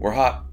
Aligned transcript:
We're 0.00 0.12
hot. 0.12 0.46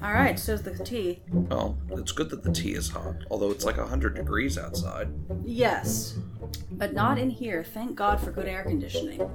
All 0.00 0.12
right, 0.12 0.38
so's 0.38 0.62
the 0.62 0.78
tea. 0.84 1.22
Well, 1.32 1.76
it's 1.90 2.12
good 2.12 2.30
that 2.30 2.44
the 2.44 2.52
tea 2.52 2.74
is 2.74 2.88
hot, 2.88 3.16
although 3.32 3.50
it's 3.50 3.64
like 3.64 3.76
100 3.76 4.14
degrees 4.14 4.56
outside. 4.56 5.08
Yes, 5.44 6.16
but 6.70 6.92
not 6.92 7.18
in 7.18 7.28
here. 7.28 7.64
Thank 7.64 7.96
God 7.96 8.20
for 8.20 8.30
good 8.30 8.46
air 8.46 8.62
conditioning. 8.62 9.28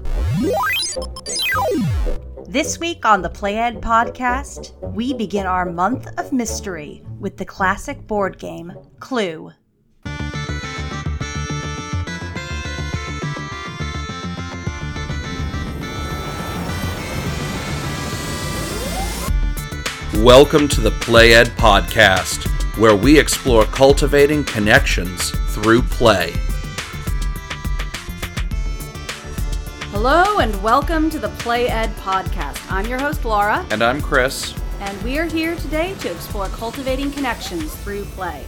This 2.47 2.79
week 2.79 3.05
on 3.05 3.21
the 3.21 3.29
Played 3.29 3.81
podcast, 3.81 4.71
we 4.93 5.13
begin 5.13 5.45
our 5.45 5.65
month 5.65 6.07
of 6.17 6.31
mystery 6.31 7.03
with 7.19 7.35
the 7.35 7.45
classic 7.45 8.07
board 8.07 8.39
game 8.39 8.71
Clue. 9.01 9.51
Welcome 20.23 20.67
to 20.69 20.81
the 20.81 20.91
Play 20.91 21.33
Ed 21.33 21.47
Podcast, 21.57 22.47
where 22.77 22.95
we 22.95 23.19
explore 23.19 23.65
cultivating 23.65 24.43
connections 24.43 25.29
through 25.53 25.83
play. 25.83 26.33
Hello 29.91 30.39
and 30.39 30.61
welcome 30.63 31.09
to 31.11 31.19
the 31.19 31.29
Play 31.29 31.67
Ed 31.67 31.89
podcast. 31.97 32.59
I'm 32.71 32.87
your 32.87 32.99
host 32.99 33.25
Laura, 33.25 33.65
And 33.69 33.83
I'm 33.83 34.01
Chris. 34.01 34.55
and 34.79 34.99
we 35.03 35.19
are 35.19 35.25
here 35.25 35.55
today 35.55 35.93
to 35.99 36.11
explore 36.11 36.47
cultivating 36.47 37.11
connections 37.11 37.73
through 37.75 38.05
play. 38.05 38.43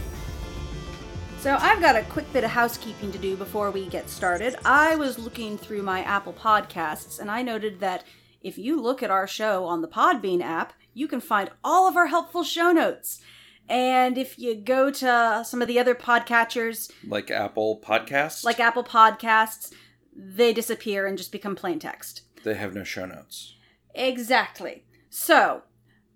So, 1.38 1.56
I've 1.58 1.80
got 1.80 1.96
a 1.96 2.02
quick 2.02 2.30
bit 2.32 2.44
of 2.44 2.50
housekeeping 2.50 3.12
to 3.12 3.18
do 3.18 3.36
before 3.36 3.70
we 3.70 3.86
get 3.86 4.10
started. 4.10 4.56
I 4.64 4.96
was 4.96 5.18
looking 5.18 5.56
through 5.56 5.82
my 5.82 6.02
Apple 6.02 6.32
Podcasts 6.34 7.20
and 7.20 7.30
I 7.30 7.42
noted 7.42 7.80
that 7.80 8.04
if 8.42 8.58
you 8.58 8.80
look 8.80 9.02
at 9.02 9.10
our 9.10 9.26
show 9.26 9.64
on 9.66 9.82
the 9.82 9.88
Podbean 9.88 10.42
app, 10.42 10.72
you 10.94 11.06
can 11.08 11.20
find 11.20 11.50
all 11.62 11.88
of 11.88 11.96
our 11.96 12.06
helpful 12.06 12.42
show 12.44 12.72
notes. 12.72 13.20
And 13.68 14.18
if 14.18 14.38
you 14.38 14.54
go 14.56 14.90
to 14.90 15.44
some 15.46 15.62
of 15.62 15.68
the 15.68 15.78
other 15.78 15.94
podcatchers, 15.94 16.90
Like 17.06 17.30
Apple 17.30 17.80
Podcasts, 17.84 18.44
like 18.44 18.58
Apple 18.58 18.82
Podcasts, 18.84 19.72
they 20.16 20.52
disappear 20.52 21.06
and 21.06 21.16
just 21.16 21.30
become 21.30 21.54
plain 21.54 21.78
text. 21.78 22.22
they 22.42 22.54
have 22.54 22.74
no 22.74 22.82
show 22.84 23.06
notes. 23.06 23.54
Exactly. 23.94 24.84
So, 25.08 25.62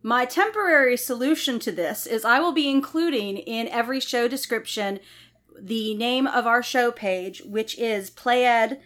my 0.03 0.25
temporary 0.25 0.97
solution 0.97 1.59
to 1.61 1.73
this 1.73 2.07
is 2.07 2.25
I 2.25 2.41
will 2.41 2.53
be 2.53 2.69
including 2.69 3.37
in 3.39 3.69
every 3.69 4.01
show 4.01 4.27
description 4.29 4.99
the 5.59 5.95
name 5.95 6.27
of 6.27 6.47
our 6.47 6.63
show 6.63 6.91
page, 6.91 7.41
which 7.45 7.79
is 7.79 8.11
played 8.11 8.81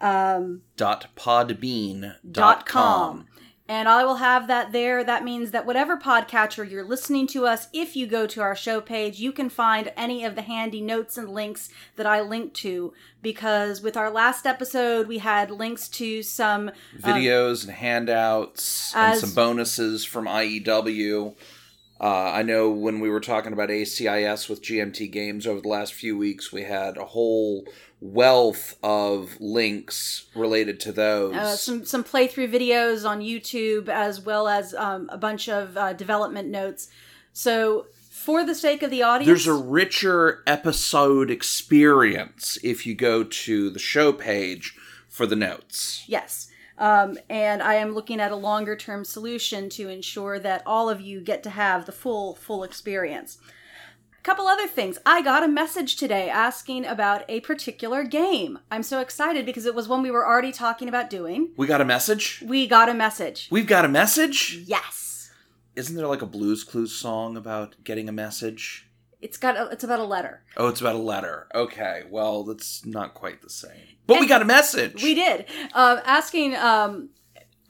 um, 0.00 0.62
Dot 0.76 1.08
podbean 1.16 2.14
dot 2.28 2.64
com. 2.66 3.26
And 3.66 3.88
I 3.88 4.04
will 4.04 4.16
have 4.16 4.46
that 4.48 4.72
there. 4.72 5.02
That 5.02 5.24
means 5.24 5.50
that 5.52 5.64
whatever 5.64 5.96
podcatcher 5.96 6.70
you're 6.70 6.84
listening 6.84 7.26
to 7.28 7.46
us, 7.46 7.68
if 7.72 7.96
you 7.96 8.06
go 8.06 8.26
to 8.26 8.42
our 8.42 8.54
show 8.54 8.82
page, 8.82 9.18
you 9.18 9.32
can 9.32 9.48
find 9.48 9.90
any 9.96 10.22
of 10.22 10.34
the 10.34 10.42
handy 10.42 10.82
notes 10.82 11.16
and 11.16 11.30
links 11.30 11.70
that 11.96 12.04
I 12.04 12.20
link 12.20 12.52
to. 12.54 12.92
Because 13.22 13.80
with 13.80 13.96
our 13.96 14.10
last 14.10 14.44
episode, 14.44 15.08
we 15.08 15.16
had 15.16 15.50
links 15.50 15.88
to 15.90 16.22
some 16.22 16.68
uh, 16.68 16.72
Videos 17.08 17.64
and 17.64 17.72
handouts 17.72 18.94
and 18.94 19.18
some 19.18 19.32
bonuses 19.32 20.04
from 20.04 20.26
IEW. 20.26 21.34
Uh, 22.00 22.30
I 22.32 22.42
know 22.42 22.70
when 22.70 23.00
we 23.00 23.08
were 23.08 23.20
talking 23.20 23.52
about 23.52 23.70
ACIS 23.70 24.48
with 24.48 24.62
GMT 24.62 25.10
Games 25.10 25.46
over 25.46 25.60
the 25.60 25.68
last 25.68 25.94
few 25.94 26.18
weeks, 26.18 26.52
we 26.52 26.62
had 26.62 26.96
a 26.96 27.04
whole 27.04 27.66
wealth 28.00 28.76
of 28.82 29.40
links 29.40 30.26
related 30.34 30.80
to 30.80 30.92
those. 30.92 31.34
uh, 31.34 31.56
some 31.56 31.84
some 31.84 32.04
playthrough 32.04 32.52
videos 32.52 33.08
on 33.08 33.20
YouTube 33.20 33.88
as 33.88 34.20
well 34.20 34.48
as 34.48 34.74
um, 34.74 35.08
a 35.10 35.16
bunch 35.16 35.48
of 35.48 35.76
uh, 35.76 35.92
development 35.92 36.48
notes. 36.48 36.88
So 37.32 37.86
for 38.10 38.44
the 38.44 38.54
sake 38.54 38.82
of 38.82 38.90
the 38.90 39.02
audience, 39.02 39.26
There's 39.26 39.46
a 39.46 39.54
richer 39.62 40.42
episode 40.46 41.30
experience 41.30 42.58
if 42.62 42.86
you 42.86 42.94
go 42.94 43.24
to 43.24 43.70
the 43.70 43.78
show 43.78 44.12
page 44.12 44.74
for 45.08 45.26
the 45.26 45.36
notes. 45.36 46.04
yes. 46.08 46.50
Um, 46.78 47.18
and 47.30 47.62
I 47.62 47.74
am 47.74 47.94
looking 47.94 48.20
at 48.20 48.32
a 48.32 48.36
longer 48.36 48.76
term 48.76 49.04
solution 49.04 49.68
to 49.70 49.88
ensure 49.88 50.38
that 50.40 50.62
all 50.66 50.90
of 50.90 51.00
you 51.00 51.20
get 51.20 51.42
to 51.44 51.50
have 51.50 51.86
the 51.86 51.92
full 51.92 52.34
full 52.34 52.64
experience. 52.64 53.38
A 54.18 54.22
couple 54.22 54.48
other 54.48 54.66
things. 54.66 54.98
I 55.04 55.22
got 55.22 55.44
a 55.44 55.48
message 55.48 55.96
today 55.96 56.28
asking 56.28 56.84
about 56.86 57.24
a 57.28 57.40
particular 57.40 58.02
game. 58.04 58.58
I'm 58.70 58.82
so 58.82 59.00
excited 59.00 59.46
because 59.46 59.66
it 59.66 59.74
was 59.74 59.86
one 59.86 60.02
we 60.02 60.10
were 60.10 60.26
already 60.26 60.50
talking 60.50 60.88
about 60.88 61.10
doing. 61.10 61.50
We 61.56 61.66
got 61.66 61.80
a 61.80 61.84
message? 61.84 62.42
We 62.44 62.66
got 62.66 62.88
a 62.88 62.94
message. 62.94 63.48
We've 63.50 63.66
got 63.66 63.84
a 63.84 63.88
message? 63.88 64.62
Yes. 64.66 65.30
Isn't 65.76 65.96
there 65.96 66.06
like 66.06 66.22
a 66.22 66.26
Blues 66.26 66.64
Clues 66.64 66.92
song 66.92 67.36
about 67.36 67.74
getting 67.84 68.08
a 68.08 68.12
message? 68.12 68.88
It's 69.24 69.38
got 69.38 69.56
a, 69.56 69.70
it's 69.70 69.82
about 69.82 70.00
a 70.00 70.04
letter. 70.04 70.42
Oh, 70.58 70.68
it's 70.68 70.82
about 70.82 70.96
a 70.96 70.98
letter. 70.98 71.48
Okay, 71.54 72.02
well, 72.10 72.44
that's 72.44 72.84
not 72.84 73.14
quite 73.14 73.40
the 73.40 73.48
same. 73.48 73.96
But 74.06 74.20
we 74.20 74.26
got 74.26 74.42
a 74.42 74.44
message. 74.44 75.02
We 75.02 75.14
did. 75.14 75.46
Uh, 75.72 76.02
asking 76.04 76.54
um, 76.56 77.08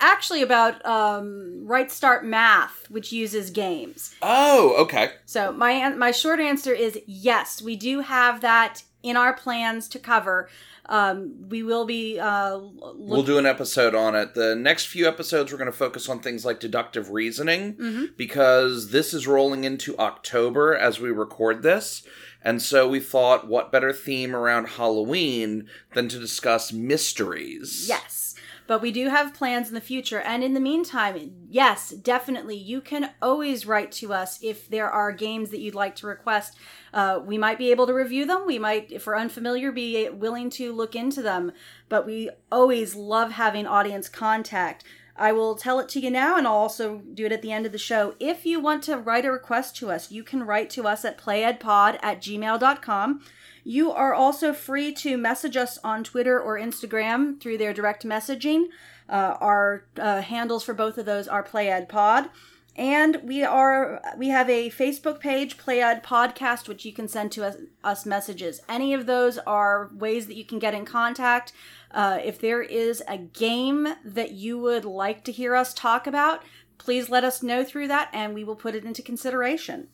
actually 0.00 0.42
about 0.42 0.84
um, 0.84 1.64
Right 1.64 1.92
Start 1.92 2.24
Math, 2.24 2.90
which 2.90 3.12
uses 3.12 3.50
games. 3.50 4.16
Oh, 4.20 4.74
okay. 4.78 5.12
So 5.26 5.52
my 5.52 5.90
my 5.90 6.10
short 6.10 6.40
answer 6.40 6.72
is 6.74 6.98
yes, 7.06 7.62
we 7.62 7.76
do 7.76 8.00
have 8.00 8.40
that 8.40 8.82
in 9.04 9.16
our 9.16 9.32
plans 9.32 9.86
to 9.90 10.00
cover. 10.00 10.48
Um, 10.86 11.48
we 11.48 11.62
will 11.62 11.84
be. 11.86 12.18
Uh, 12.18 12.56
look- 12.56 12.94
We'll 12.98 13.22
do 13.22 13.38
an 13.38 13.46
episode 13.46 13.94
on 13.94 14.14
it. 14.14 14.34
The 14.34 14.54
next 14.54 14.86
few 14.86 15.06
episodes, 15.08 15.50
we're 15.50 15.58
going 15.58 15.70
to 15.70 15.76
focus 15.76 16.08
on 16.08 16.20
things 16.20 16.44
like 16.44 16.60
deductive 16.60 17.10
reasoning 17.10 17.74
Mhm. 17.74 18.16
because 18.16 18.90
this 18.90 19.14
is 19.14 19.26
rolling 19.26 19.64
into 19.64 19.96
October 19.98 20.74
as 20.76 21.00
we 21.00 21.10
record 21.10 21.62
this. 21.62 22.02
And 22.42 22.60
so 22.60 22.86
we 22.86 23.00
thought, 23.00 23.48
what 23.48 23.72
better 23.72 23.92
theme 23.92 24.36
around 24.36 24.66
Halloween 24.68 25.66
than 25.94 26.08
to 26.10 26.18
discuss 26.18 26.72
mysteries? 26.72 27.86
Yes. 27.88 28.23
But 28.66 28.80
we 28.80 28.92
do 28.92 29.10
have 29.10 29.34
plans 29.34 29.68
in 29.68 29.74
the 29.74 29.80
future. 29.80 30.20
And 30.20 30.42
in 30.42 30.54
the 30.54 30.60
meantime, 30.60 31.32
yes, 31.48 31.90
definitely, 31.90 32.56
you 32.56 32.80
can 32.80 33.10
always 33.20 33.66
write 33.66 33.92
to 33.92 34.12
us 34.12 34.38
if 34.42 34.68
there 34.68 34.88
are 34.88 35.12
games 35.12 35.50
that 35.50 35.60
you'd 35.60 35.74
like 35.74 35.96
to 35.96 36.06
request. 36.06 36.56
Uh, 36.92 37.20
we 37.22 37.36
might 37.36 37.58
be 37.58 37.70
able 37.70 37.86
to 37.86 37.92
review 37.92 38.24
them. 38.24 38.44
We 38.46 38.58
might, 38.58 38.90
if 38.90 39.06
we're 39.06 39.18
unfamiliar, 39.18 39.70
be 39.70 40.08
willing 40.08 40.48
to 40.50 40.72
look 40.72 40.96
into 40.96 41.20
them. 41.20 41.52
But 41.88 42.06
we 42.06 42.30
always 42.50 42.94
love 42.94 43.32
having 43.32 43.66
audience 43.66 44.08
contact. 44.08 44.84
I 45.16 45.32
will 45.32 45.54
tell 45.54 45.78
it 45.78 45.88
to 45.90 46.00
you 46.00 46.10
now, 46.10 46.36
and 46.36 46.46
I'll 46.46 46.54
also 46.54 47.02
do 47.12 47.26
it 47.26 47.32
at 47.32 47.40
the 47.40 47.52
end 47.52 47.66
of 47.66 47.72
the 47.72 47.78
show. 47.78 48.16
If 48.18 48.44
you 48.44 48.58
want 48.58 48.82
to 48.84 48.96
write 48.96 49.24
a 49.24 49.30
request 49.30 49.76
to 49.76 49.90
us, 49.90 50.10
you 50.10 50.24
can 50.24 50.42
write 50.42 50.70
to 50.70 50.88
us 50.88 51.04
at 51.04 51.18
playedpod 51.18 51.98
at 52.02 52.20
gmail.com. 52.20 53.20
You 53.64 53.92
are 53.92 54.12
also 54.12 54.52
free 54.52 54.92
to 54.92 55.16
message 55.16 55.56
us 55.56 55.78
on 55.82 56.04
Twitter 56.04 56.38
or 56.38 56.58
Instagram 56.58 57.40
through 57.40 57.58
their 57.58 57.72
direct 57.72 58.04
messaging. 58.04 58.66
Uh, 59.08 59.36
our 59.40 59.86
uh, 59.98 60.20
handles 60.20 60.64
for 60.64 60.74
both 60.74 60.98
of 60.98 61.06
those 61.06 61.26
are 61.26 61.42
PlayEdPod. 61.42 62.28
And 62.76 63.20
we 63.22 63.44
are 63.44 64.02
we 64.18 64.28
have 64.28 64.50
a 64.50 64.68
Facebook 64.70 65.20
page, 65.20 65.56
Played 65.56 66.02
Podcast, 66.02 66.68
which 66.68 66.84
you 66.84 66.92
can 66.92 67.06
send 67.06 67.30
to 67.32 67.44
us, 67.46 67.56
us 67.84 68.04
messages. 68.04 68.60
Any 68.68 68.92
of 68.92 69.06
those 69.06 69.38
are 69.38 69.90
ways 69.94 70.26
that 70.26 70.36
you 70.36 70.44
can 70.44 70.58
get 70.58 70.74
in 70.74 70.84
contact. 70.84 71.52
Uh, 71.92 72.18
if 72.22 72.40
there 72.40 72.62
is 72.62 73.02
a 73.06 73.16
game 73.16 73.88
that 74.04 74.32
you 74.32 74.58
would 74.58 74.84
like 74.84 75.24
to 75.24 75.32
hear 75.32 75.54
us 75.54 75.72
talk 75.72 76.08
about, 76.08 76.42
please 76.76 77.08
let 77.08 77.22
us 77.22 77.44
know 77.44 77.62
through 77.62 77.86
that, 77.88 78.08
and 78.12 78.34
we 78.34 78.42
will 78.42 78.56
put 78.56 78.74
it 78.74 78.84
into 78.84 79.02
consideration. 79.02 79.86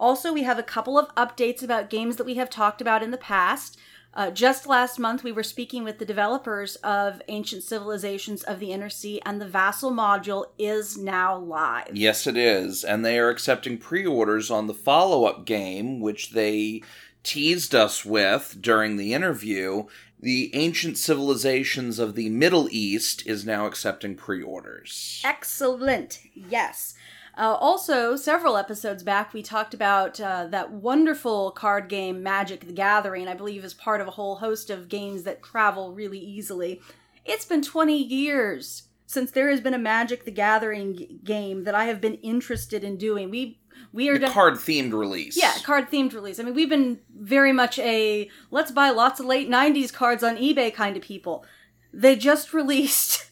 Also, 0.00 0.32
we 0.32 0.44
have 0.44 0.58
a 0.58 0.62
couple 0.62 0.98
of 0.98 1.14
updates 1.14 1.62
about 1.62 1.90
games 1.90 2.16
that 2.16 2.24
we 2.24 2.36
have 2.36 2.48
talked 2.48 2.80
about 2.80 3.02
in 3.02 3.10
the 3.10 3.18
past. 3.18 3.78
Uh, 4.14 4.30
just 4.30 4.66
last 4.66 4.98
month, 4.98 5.22
we 5.22 5.30
were 5.30 5.42
speaking 5.42 5.84
with 5.84 5.98
the 5.98 6.06
developers 6.06 6.76
of 6.76 7.20
Ancient 7.28 7.62
Civilizations 7.62 8.42
of 8.42 8.58
the 8.58 8.72
Inner 8.72 8.88
Sea, 8.88 9.20
and 9.24 9.40
the 9.40 9.46
Vassal 9.46 9.92
module 9.92 10.46
is 10.58 10.96
now 10.96 11.36
live. 11.36 11.90
Yes, 11.92 12.26
it 12.26 12.36
is. 12.36 12.82
And 12.82 13.04
they 13.04 13.18
are 13.18 13.28
accepting 13.28 13.76
pre 13.76 14.06
orders 14.06 14.50
on 14.50 14.66
the 14.66 14.74
follow 14.74 15.26
up 15.26 15.44
game, 15.44 16.00
which 16.00 16.30
they 16.30 16.82
teased 17.22 17.74
us 17.74 18.02
with 18.02 18.56
during 18.60 18.96
the 18.96 19.12
interview. 19.12 19.84
The 20.18 20.50
Ancient 20.54 20.98
Civilizations 20.98 21.98
of 21.98 22.14
the 22.14 22.30
Middle 22.30 22.68
East 22.70 23.26
is 23.26 23.46
now 23.46 23.66
accepting 23.66 24.16
pre 24.16 24.42
orders. 24.42 25.22
Excellent. 25.24 26.20
Yes. 26.34 26.94
Uh, 27.40 27.54
also, 27.54 28.16
several 28.16 28.58
episodes 28.58 29.02
back, 29.02 29.32
we 29.32 29.42
talked 29.42 29.72
about 29.72 30.20
uh, 30.20 30.46
that 30.48 30.70
wonderful 30.72 31.50
card 31.52 31.88
game 31.88 32.22
Magic 32.22 32.66
the 32.66 32.72
Gathering, 32.72 33.28
I 33.28 33.32
believe 33.32 33.64
is 33.64 33.72
part 33.72 34.02
of 34.02 34.06
a 34.06 34.10
whole 34.10 34.36
host 34.36 34.68
of 34.68 34.90
games 34.90 35.22
that 35.22 35.42
travel 35.42 35.94
really 35.94 36.18
easily. 36.18 36.82
It's 37.24 37.46
been 37.46 37.62
20 37.62 37.96
years 37.96 38.88
since 39.06 39.30
there 39.30 39.48
has 39.48 39.62
been 39.62 39.72
a 39.72 39.78
Magic 39.78 40.26
the 40.26 40.30
Gathering 40.30 40.98
g- 40.98 41.18
game 41.24 41.64
that 41.64 41.74
I 41.74 41.86
have 41.86 41.98
been 41.98 42.16
interested 42.16 42.84
in 42.84 42.98
doing. 42.98 43.30
We 43.30 43.58
we 43.90 44.10
are 44.10 44.18
card 44.18 44.56
themed 44.56 44.92
release. 44.92 45.34
yeah, 45.34 45.54
card 45.64 45.90
themed 45.90 46.12
release. 46.12 46.38
I 46.38 46.42
mean, 46.42 46.54
we've 46.54 46.68
been 46.68 47.00
very 47.18 47.54
much 47.54 47.78
a 47.78 48.28
let's 48.50 48.70
buy 48.70 48.90
lots 48.90 49.18
of 49.18 49.24
late 49.24 49.48
90s 49.48 49.90
cards 49.90 50.22
on 50.22 50.36
eBay 50.36 50.74
kind 50.74 50.94
of 50.94 51.02
people. 51.02 51.46
They 51.90 52.16
just 52.16 52.52
released 52.60 53.30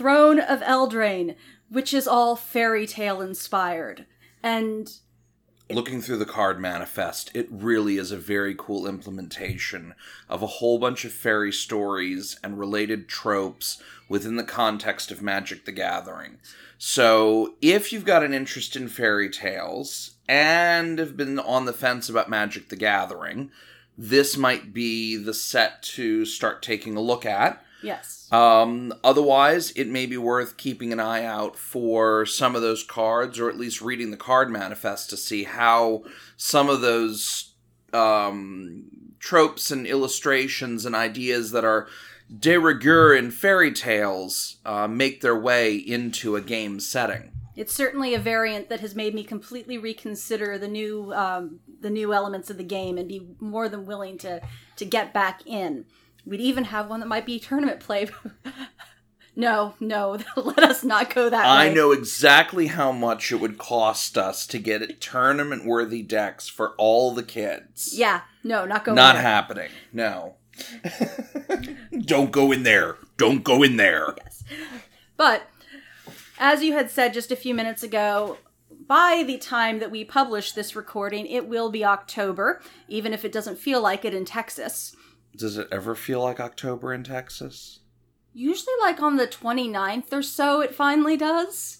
Throne 0.00 0.40
of 0.40 0.60
Eldraine, 0.62 1.36
which 1.70 1.94
is 1.94 2.06
all 2.06 2.36
fairy 2.36 2.86
tale 2.86 3.20
inspired. 3.20 4.06
And 4.42 4.92
looking 5.70 6.02
through 6.02 6.18
the 6.18 6.26
card 6.26 6.60
manifest, 6.60 7.30
it 7.34 7.48
really 7.50 7.96
is 7.96 8.10
a 8.10 8.16
very 8.16 8.54
cool 8.56 8.86
implementation 8.86 9.94
of 10.28 10.42
a 10.42 10.46
whole 10.46 10.78
bunch 10.78 11.04
of 11.04 11.12
fairy 11.12 11.52
stories 11.52 12.38
and 12.42 12.58
related 12.58 13.08
tropes 13.08 13.80
within 14.08 14.36
the 14.36 14.44
context 14.44 15.10
of 15.10 15.22
Magic 15.22 15.64
the 15.64 15.72
Gathering. 15.72 16.38
So, 16.76 17.54
if 17.60 17.92
you've 17.92 18.06
got 18.06 18.24
an 18.24 18.34
interest 18.34 18.74
in 18.74 18.88
fairy 18.88 19.28
tales 19.28 20.12
and 20.28 20.98
have 20.98 21.16
been 21.16 21.38
on 21.38 21.66
the 21.66 21.72
fence 21.72 22.08
about 22.08 22.30
Magic 22.30 22.68
the 22.68 22.76
Gathering, 22.76 23.50
this 23.96 24.36
might 24.36 24.72
be 24.72 25.16
the 25.16 25.34
set 25.34 25.82
to 25.82 26.24
start 26.24 26.62
taking 26.62 26.96
a 26.96 27.00
look 27.00 27.26
at. 27.26 27.62
Yes. 27.82 28.28
Um, 28.32 28.92
otherwise, 29.02 29.70
it 29.72 29.88
may 29.88 30.06
be 30.06 30.16
worth 30.16 30.56
keeping 30.56 30.92
an 30.92 31.00
eye 31.00 31.24
out 31.24 31.56
for 31.56 32.26
some 32.26 32.54
of 32.54 32.62
those 32.62 32.82
cards, 32.82 33.38
or 33.38 33.48
at 33.48 33.58
least 33.58 33.80
reading 33.80 34.10
the 34.10 34.16
card 34.16 34.50
manifest 34.50 35.10
to 35.10 35.16
see 35.16 35.44
how 35.44 36.04
some 36.36 36.68
of 36.68 36.80
those 36.80 37.54
um, 37.92 38.84
tropes 39.18 39.70
and 39.70 39.86
illustrations 39.86 40.84
and 40.84 40.94
ideas 40.94 41.50
that 41.52 41.64
are 41.64 41.88
de 42.38 42.56
rigueur 42.56 43.14
in 43.14 43.30
fairy 43.30 43.72
tales 43.72 44.56
uh, 44.64 44.86
make 44.86 45.20
their 45.20 45.38
way 45.38 45.74
into 45.74 46.36
a 46.36 46.40
game 46.40 46.78
setting. 46.78 47.32
It's 47.56 47.74
certainly 47.74 48.14
a 48.14 48.18
variant 48.18 48.68
that 48.68 48.80
has 48.80 48.94
made 48.94 49.14
me 49.14 49.24
completely 49.24 49.76
reconsider 49.76 50.56
the 50.56 50.68
new 50.68 51.12
um, 51.12 51.60
the 51.80 51.90
new 51.90 52.14
elements 52.14 52.48
of 52.48 52.56
the 52.56 52.64
game 52.64 52.96
and 52.96 53.08
be 53.08 53.26
more 53.40 53.68
than 53.68 53.84
willing 53.84 54.16
to 54.18 54.40
to 54.76 54.84
get 54.84 55.12
back 55.12 55.42
in. 55.44 55.84
We'd 56.26 56.40
even 56.40 56.64
have 56.64 56.88
one 56.88 57.00
that 57.00 57.06
might 57.06 57.26
be 57.26 57.38
tournament 57.40 57.80
play. 57.80 58.08
no, 59.36 59.74
no, 59.80 60.18
let 60.36 60.58
us 60.60 60.84
not 60.84 61.14
go 61.14 61.30
that 61.30 61.46
I 61.46 61.68
way. 61.68 61.74
know 61.74 61.92
exactly 61.92 62.66
how 62.68 62.92
much 62.92 63.32
it 63.32 63.36
would 63.40 63.58
cost 63.58 64.18
us 64.18 64.46
to 64.48 64.58
get 64.58 65.00
tournament 65.00 65.64
worthy 65.64 66.02
decks 66.02 66.48
for 66.48 66.74
all 66.76 67.12
the 67.14 67.22
kids. 67.22 67.92
Yeah, 67.96 68.22
no, 68.44 68.64
not 68.66 68.84
going 68.84 68.96
Not 68.96 69.14
there. 69.14 69.22
happening. 69.22 69.70
No. 69.92 70.36
Don't 72.00 72.30
go 72.30 72.52
in 72.52 72.62
there. 72.64 72.96
Don't 73.16 73.42
go 73.44 73.62
in 73.62 73.76
there. 73.76 74.14
Yes. 74.22 74.44
But 75.16 75.42
as 76.38 76.62
you 76.62 76.72
had 76.72 76.90
said 76.90 77.14
just 77.14 77.30
a 77.30 77.36
few 77.36 77.54
minutes 77.54 77.82
ago, 77.82 78.38
by 78.86 79.22
the 79.26 79.38
time 79.38 79.78
that 79.78 79.90
we 79.90 80.04
publish 80.04 80.52
this 80.52 80.74
recording, 80.74 81.26
it 81.26 81.48
will 81.48 81.70
be 81.70 81.84
October, 81.84 82.60
even 82.88 83.12
if 83.12 83.24
it 83.24 83.32
doesn't 83.32 83.58
feel 83.58 83.80
like 83.80 84.04
it 84.04 84.14
in 84.14 84.24
Texas. 84.24 84.94
Does 85.36 85.56
it 85.56 85.68
ever 85.70 85.94
feel 85.94 86.20
like 86.20 86.40
October 86.40 86.92
in 86.92 87.04
Texas? 87.04 87.80
Usually, 88.32 88.74
like 88.80 89.00
on 89.00 89.16
the 89.16 89.26
29th 89.26 90.12
or 90.12 90.22
so, 90.22 90.60
it 90.60 90.74
finally 90.74 91.16
does. 91.16 91.78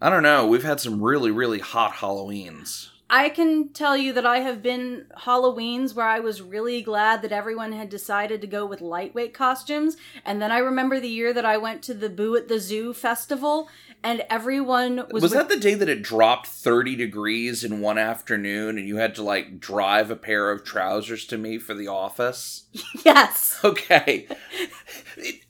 I 0.00 0.10
don't 0.10 0.22
know. 0.22 0.46
We've 0.46 0.62
had 0.62 0.80
some 0.80 1.02
really, 1.02 1.30
really 1.30 1.58
hot 1.58 1.94
Halloweens. 1.94 2.90
I 3.10 3.30
can 3.30 3.70
tell 3.70 3.96
you 3.96 4.12
that 4.12 4.26
I 4.26 4.40
have 4.40 4.62
been 4.62 5.06
Halloweens 5.16 5.94
where 5.94 6.06
I 6.06 6.20
was 6.20 6.42
really 6.42 6.82
glad 6.82 7.22
that 7.22 7.32
everyone 7.32 7.72
had 7.72 7.88
decided 7.88 8.42
to 8.42 8.46
go 8.46 8.66
with 8.66 8.82
lightweight 8.82 9.32
costumes. 9.32 9.96
And 10.26 10.42
then 10.42 10.52
I 10.52 10.58
remember 10.58 11.00
the 11.00 11.08
year 11.08 11.32
that 11.32 11.46
I 11.46 11.56
went 11.56 11.82
to 11.84 11.94
the 11.94 12.10
Boo 12.10 12.36
at 12.36 12.48
the 12.48 12.60
Zoo 12.60 12.92
festival 12.92 13.70
and 14.04 14.24
everyone 14.30 14.96
was. 15.10 15.22
Was, 15.22 15.22
with- 15.22 15.32
that 15.32 15.48
the 15.48 15.56
day 15.60 15.74
that 15.74 15.88
it 15.88 16.02
dropped 16.02 16.46
30 16.46 16.96
degrees 16.96 17.64
in 17.64 17.80
one 17.80 17.98
afternoon 17.98 18.78
and 18.78 18.86
you 18.86 18.96
had 18.96 19.14
to, 19.16 19.22
like, 19.22 19.58
drive 19.60 20.10
a 20.10 20.16
pair 20.16 20.50
of 20.50 20.64
trousers 20.64 21.24
to 21.26 21.38
me 21.38 21.58
for 21.58 21.74
the 21.74 21.88
office? 21.88 22.64
Yes. 23.04 23.58
Okay. 23.64 24.28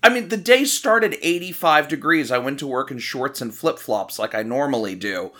I 0.03 0.09
mean, 0.09 0.29
the 0.29 0.37
day 0.37 0.65
started 0.65 1.17
85 1.21 1.89
degrees. 1.89 2.31
I 2.31 2.39
went 2.39 2.59
to 2.61 2.67
work 2.67 2.91
in 2.91 2.99
shorts 2.99 3.41
and 3.41 3.55
flip 3.55 3.79
flops 3.79 4.19
like 4.19 4.35
I 4.35 4.43
normally 4.43 4.95
do. 4.95 5.33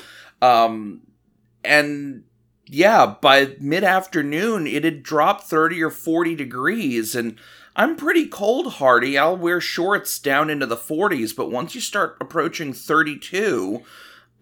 Um, 0.43 1.03
and 1.65 2.25
yeah, 2.67 3.15
by 3.21 3.55
mid 3.61 3.85
afternoon, 3.85 4.67
it 4.67 4.85
had 4.85 5.03
dropped 5.03 5.45
30 5.45 5.83
or 5.83 5.91
40 5.91 6.35
degrees. 6.35 7.15
And 7.15 7.39
I'm 7.79 7.95
pretty 7.95 8.27
cold 8.27 8.75
hardy. 8.75 9.17
I'll 9.17 9.37
wear 9.37 9.61
shorts 9.61 10.19
down 10.19 10.51
into 10.51 10.67
the 10.67 10.77
40s, 10.77 11.35
but 11.35 11.51
once 11.51 11.77
you 11.77 11.81
start 11.81 12.17
approaching 12.21 12.73
32, 12.73 13.83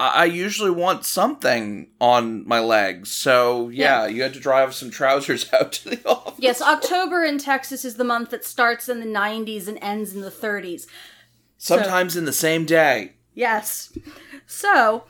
I 0.01 0.23
I 0.23 0.25
usually 0.25 0.71
want 0.71 1.05
something 1.05 1.89
on 2.01 2.49
my 2.49 2.61
legs. 2.61 3.11
So 3.13 3.69
yeah, 3.69 4.07
you 4.07 4.23
had 4.23 4.33
to 4.35 4.41
drive 4.41 4.75
some 4.75 4.91
trousers 4.91 5.53
out 5.61 5.73
to 5.73 5.91
the 5.91 6.09
office. 6.09 6.39
Yes, 6.39 6.63
October 6.63 7.25
in 7.25 7.37
Texas 7.39 7.85
is 7.85 7.97
the 7.97 8.05
month 8.05 8.31
that 8.31 8.45
starts 8.45 8.89
in 8.89 9.01
the 9.01 9.07
90s 9.07 9.69
and 9.69 9.79
ends 9.83 10.15
in 10.15 10.23
the 10.23 10.31
30s. 10.31 10.87
Sometimes 11.59 12.17
in 12.17 12.25
the 12.25 12.33
same 12.33 12.65
day. 12.65 13.13
Yes. 13.35 13.97
So, 14.47 15.05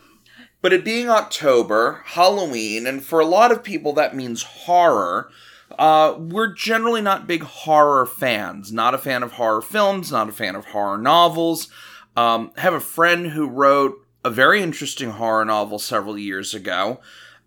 But 0.62 0.73
it 0.73 0.84
being 0.84 1.08
October, 1.08 2.02
Halloween, 2.06 2.87
and 2.87 3.05
for 3.05 3.20
a 3.20 3.26
lot 3.26 3.52
of 3.52 3.62
people 3.62 3.93
that 3.93 4.17
means 4.17 4.43
horror, 4.43 5.31
uh, 5.78 6.17
we're 6.19 6.52
generally 6.52 7.00
not 7.00 7.26
big 7.26 7.43
horror 7.43 8.06
fans. 8.06 8.73
Not 8.73 8.94
a 8.94 8.99
fan 8.99 9.23
of 9.23 9.32
horror 9.32 9.62
films, 9.62 10.11
not 10.12 10.28
a 10.28 10.32
fan 10.32 10.55
of 10.55 10.67
horror 10.67 10.99
novels. 10.99 11.69
Um, 12.17 12.52
have 12.56 12.73
a 12.75 12.81
friend 12.81 13.28
who 13.28 13.46
wrote 13.49 13.94
a 14.25 14.31
very 14.31 14.62
interesting 14.62 15.11
horror 15.11 15.44
novel 15.44 15.78
several 15.78 16.19
years 16.19 16.55
ago. 16.55 17.00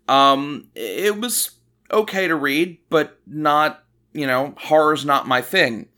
Um, 0.08 0.68
it 0.74 1.18
was 1.18 1.52
okay 1.90 2.28
to 2.28 2.34
read, 2.36 2.78
but 2.88 3.18
not, 3.26 3.84
you 4.12 4.26
know, 4.26 4.54
horror's 4.58 5.04
not 5.04 5.26
my 5.28 5.42
thing. 5.42 5.88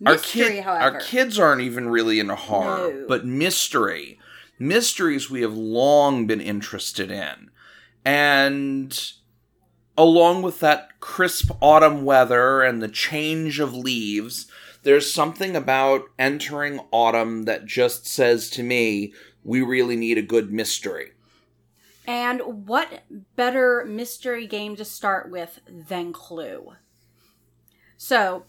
mystery, 0.00 0.42
kid- 0.56 0.64
however. 0.64 0.82
Our 0.96 1.00
kids 1.00 1.38
aren't 1.38 1.60
even 1.62 1.88
really 1.88 2.18
into 2.20 2.34
horror, 2.34 2.92
No. 2.92 3.04
but 3.08 3.24
mystery. 3.26 4.18
Mysteries 4.58 5.28
we 5.30 5.42
have 5.42 5.54
long 5.54 6.26
been 6.26 6.40
interested 6.40 7.10
in. 7.10 7.50
And 8.04 9.12
along 9.96 10.42
with 10.42 10.60
that 10.60 11.00
crisp 11.00 11.50
autumn 11.60 12.04
weather 12.04 12.62
and 12.62 12.82
the 12.82 12.88
change 12.88 13.60
of 13.60 13.74
leaves, 13.74 14.46
there's 14.82 15.12
something 15.12 15.54
about 15.54 16.04
entering 16.18 16.80
autumn 16.90 17.44
that 17.44 17.66
just 17.66 18.06
says 18.06 18.50
to 18.50 18.62
me, 18.62 19.12
we 19.44 19.60
really 19.60 19.96
need 19.96 20.18
a 20.18 20.22
good 20.22 20.52
mystery. 20.52 21.12
And 22.06 22.66
what 22.66 23.04
better 23.36 23.84
mystery 23.86 24.46
game 24.46 24.74
to 24.76 24.84
start 24.84 25.30
with 25.30 25.60
than 25.68 26.12
Clue? 26.12 26.72
So, 27.96 28.44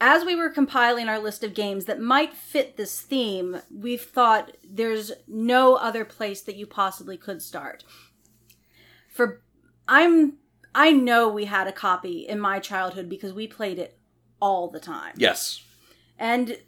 as 0.00 0.24
we 0.24 0.36
were 0.36 0.50
compiling 0.50 1.08
our 1.08 1.18
list 1.18 1.42
of 1.42 1.54
games 1.54 1.86
that 1.86 2.00
might 2.00 2.34
fit 2.34 2.76
this 2.76 3.00
theme, 3.00 3.62
we've 3.74 4.02
thought 4.02 4.56
there's 4.62 5.12
no 5.26 5.74
other 5.74 6.04
place 6.04 6.42
that 6.42 6.56
you 6.56 6.66
possibly 6.66 7.16
could 7.16 7.42
start. 7.42 7.84
For 9.08 9.40
I'm 9.88 10.34
I 10.74 10.92
know 10.92 11.28
we 11.28 11.44
had 11.44 11.66
a 11.66 11.72
copy 11.72 12.26
in 12.26 12.40
my 12.40 12.58
childhood 12.58 13.08
because 13.08 13.32
we 13.32 13.46
played 13.46 13.78
it 13.78 13.98
all 14.40 14.68
the 14.68 14.80
time. 14.80 15.14
Yes. 15.16 15.62
And 16.18 16.58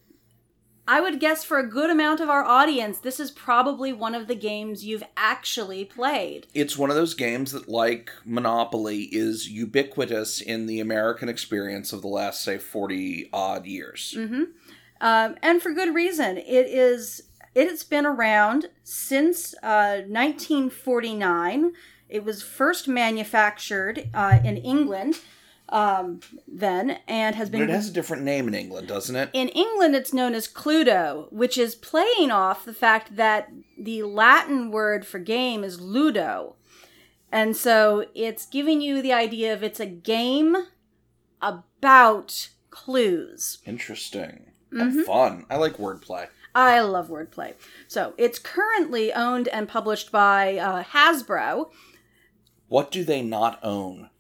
I 0.89 1.01
would 1.01 1.19
guess 1.19 1.43
for 1.43 1.59
a 1.59 1.69
good 1.69 1.91
amount 1.91 2.21
of 2.21 2.31
our 2.31 2.45
audience, 2.45 2.99
this 2.99 3.19
is 3.19 3.33
probably 3.33 3.93
one 3.93 4.15
of 4.15 4.29
the 4.29 4.37
games 4.37 4.85
you've 4.85 5.03
actually 5.17 5.85
played. 5.85 6.47
It's 6.55 6.79
one 6.79 6.91
of 6.91 6.97
those 6.97 7.15
games 7.15 7.51
that, 7.53 7.69
like 7.69 8.11
Monopoly, 8.25 9.09
is 9.11 9.49
ubiquitous 9.49 10.41
in 10.41 10.67
the 10.67 10.79
American 10.79 11.29
experience 11.29 11.93
of 11.93 12.03
the 12.03 12.09
last, 12.09 12.43
say, 12.43 12.59
40 12.59 13.31
odd 13.33 13.67
years. 13.67 14.15
hmm 14.17 14.45
Um, 15.01 15.35
and 15.43 15.61
for 15.61 15.73
good 15.73 15.93
reason. 15.95 16.39
It 16.39 16.67
is. 16.67 17.23
It 17.55 17.69
has 17.69 17.83
been 17.85 18.07
around 18.07 18.67
since 18.85 19.55
uh, 19.63 20.03
1949. 20.07 21.73
It 22.09 22.25
was 22.25 22.43
first 22.43 22.87
manufactured 22.89 24.09
uh, 24.15 24.39
in 24.45 24.57
England 24.57 25.19
um, 25.69 26.21
then, 26.47 26.99
and 27.09 27.35
has 27.35 27.51
But 27.51 27.59
been. 27.59 27.71
it 27.71 27.73
has 27.73 27.89
a 27.89 27.93
different 27.93 28.23
name 28.23 28.47
in 28.49 28.55
England, 28.55 28.87
doesn't 28.87 29.17
it? 29.17 29.31
in 29.33 29.49
England, 29.49 29.97
it's 29.97 30.13
known 30.13 30.35
as 30.35 30.47
Cluedo, 30.47 31.31
which 31.33 31.59
is 31.59 31.75
playing 31.75 32.31
off 32.31 32.65
the 32.65 32.73
fact 32.73 33.17
that 33.17 33.49
the 33.77 34.05
Latin 34.05 34.71
word 34.71 35.05
for 35.07 35.19
game 35.19 35.65
is 35.65 35.81
ludo. 35.81 36.55
And 37.33 37.57
so 37.57 38.07
it's 38.15 38.47
giving 38.47 38.81
you 38.81 39.03
the 39.03 39.13
idea 39.13 39.53
of 39.53 39.65
it's 39.65 39.81
a 39.81 39.87
game 39.87 40.57
about 41.43 42.49
clues. 42.71 43.59
Interesting. 43.67 44.53
Mhm. 44.73 44.81
And 44.81 45.05
fun. 45.07 45.47
I 45.51 45.57
like 45.57 45.77
wordplay. 45.79 46.29
I 46.55 46.81
love 46.81 47.09
wordplay. 47.09 47.55
So 47.89 48.15
it's 48.17 48.39
currently 48.39 49.13
owned 49.13 49.49
and 49.49 49.69
published 49.69 50.11
by 50.11 50.57
uh, 50.57 50.83
Hasbro. 50.85 51.71
What 52.69 52.91
do 52.91 53.05
they 53.05 53.23
not 53.23 53.59
own? 53.63 54.11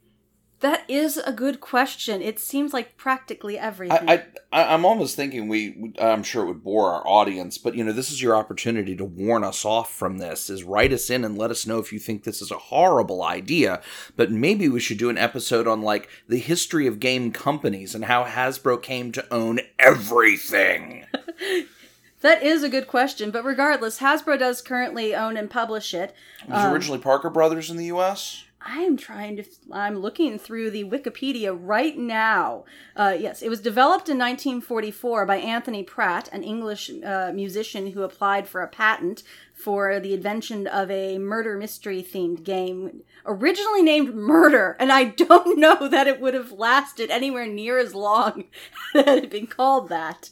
That 0.61 0.85
is 0.88 1.19
a 1.19 1.33
good 1.33 1.61
question. 1.61 2.23
It 2.23 2.41
seems 2.41 2.73
like 2.73 2.97
practically 2.97 3.59
everything. 3.59 4.09
I, 4.09 4.25
I, 4.50 4.75
I'm 4.75 4.87
almost 4.87 5.15
thinking 5.15 5.49
we. 5.49 5.93
I'm 6.00 6.23
sure 6.23 6.45
it 6.45 6.49
would 6.49 6.65
bore 6.65 6.93
our 6.93 7.07
audience, 7.07 7.59
but 7.59 7.75
you 7.75 7.85
know, 7.85 7.93
this 7.93 8.11
is 8.11 8.23
your 8.23 8.35
opportunity 8.35 8.97
to 8.97 9.05
warn 9.05 9.45
us 9.45 9.67
off 9.67 9.93
from 9.93 10.17
this. 10.17 10.49
Is 10.49 10.65
write 10.65 10.95
us 10.95 11.11
in 11.11 11.26
and 11.26 11.37
let 11.37 11.50
us 11.50 11.67
know 11.67 11.79
if 11.79 11.93
you 11.93 11.99
think 11.99 12.25
this 12.25 12.41
is 12.41 12.50
a 12.50 12.57
horrible 12.57 13.23
idea. 13.23 13.83
But 14.17 14.31
maybe 14.31 14.67
we 14.71 14.81
should 14.81 14.97
do 14.97 15.11
an 15.11 15.19
episode 15.19 15.67
on 15.67 15.83
like 15.83 16.09
the 16.26 16.38
history 16.38 16.87
of 16.87 17.00
game 17.00 17.33
companies 17.33 17.95
and 17.95 18.07
how 18.07 18.25
Hasbro 18.25 18.83
came 18.83 19.12
to 19.12 19.33
own 19.33 19.61
everything. 19.79 21.05
That 22.21 22.43
is 22.43 22.63
a 22.63 22.69
good 22.69 22.87
question, 22.87 23.31
but 23.31 23.45
regardless, 23.45 24.01
Hasbro 24.01 24.39
does 24.39 24.63
currently 24.63 25.15
own 25.15 25.37
and 25.37 25.51
publish 25.51 25.93
it. 25.93 26.15
It 26.43 26.51
was 26.51 26.65
originally 26.65 26.99
Parker 26.99 27.31
Brothers 27.31 27.71
in 27.71 27.77
the 27.77 27.87
U.S. 27.87 28.45
I 28.69 28.81
am 28.81 28.97
trying 28.97 29.37
to. 29.37 29.45
I'm 29.71 29.99
looking 29.99 30.39
through 30.39 30.71
the 30.71 30.85
Wikipedia 30.85 31.57
right 31.59 31.97
now. 31.97 32.65
Uh, 32.97 33.17
yes, 33.19 33.41
it 33.41 33.49
was 33.49 33.61
developed 33.61 34.09
in 34.09 34.19
1944 34.19 35.25
by 35.25 35.37
Anthony 35.37 35.85
Pratt, 35.85 36.29
an 36.33 36.43
English 36.43 36.91
uh, 37.05 37.31
musician 37.33 37.93
who 37.93 38.03
applied 38.03 38.49
for 38.49 38.63
a 38.63 38.69
patent 38.69 39.23
for 39.55 40.01
the 40.01 40.15
invention 40.15 40.67
of 40.67 40.91
a 40.91 41.19
murder 41.19 41.57
mystery 41.57 42.03
themed 42.03 42.43
game, 42.43 43.03
originally 43.25 43.83
named 43.83 44.15
Murder, 44.15 44.77
and 44.81 44.91
I 44.91 45.05
don't 45.05 45.59
know 45.61 45.87
that 45.87 46.09
it 46.09 46.21
would 46.21 46.35
have 46.35 46.51
lasted 46.51 47.11
anywhere 47.11 47.47
near 47.47 47.79
as 47.79 47.95
long 47.95 48.45
had 48.95 49.07
it 49.19 49.31
been 49.31 49.47
called 49.47 49.89
that. 49.91 50.31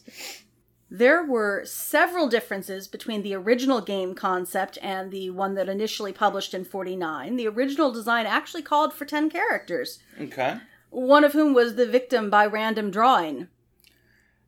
There 0.96 1.24
were 1.24 1.64
several 1.64 2.28
differences 2.28 2.86
between 2.86 3.22
the 3.22 3.34
original 3.34 3.80
game 3.80 4.14
concept 4.14 4.78
and 4.80 5.10
the 5.10 5.30
one 5.30 5.54
that 5.56 5.68
initially 5.68 6.12
published 6.12 6.54
in 6.54 6.64
49. 6.64 7.34
The 7.34 7.48
original 7.48 7.90
design 7.90 8.26
actually 8.26 8.62
called 8.62 8.94
for 8.94 9.04
10 9.04 9.28
characters, 9.28 9.98
Okay. 10.20 10.58
one 10.90 11.24
of 11.24 11.32
whom 11.32 11.52
was 11.52 11.74
the 11.74 11.84
victim 11.86 12.30
by 12.30 12.46
random 12.46 12.92
drawing. 12.92 13.48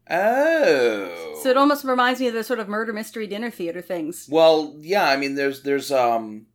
Oh. 0.08 1.40
So 1.42 1.50
it 1.50 1.56
almost 1.56 1.84
reminds 1.84 2.20
me 2.20 2.28
of 2.28 2.34
the 2.34 2.44
sort 2.44 2.60
of 2.60 2.68
murder 2.68 2.92
mystery 2.92 3.26
dinner 3.26 3.50
theater 3.50 3.80
things. 3.82 4.28
Well, 4.30 4.76
yeah, 4.78 5.08
I 5.08 5.16
mean 5.16 5.34
there's 5.34 5.62
there's 5.62 5.90
um 5.90 6.46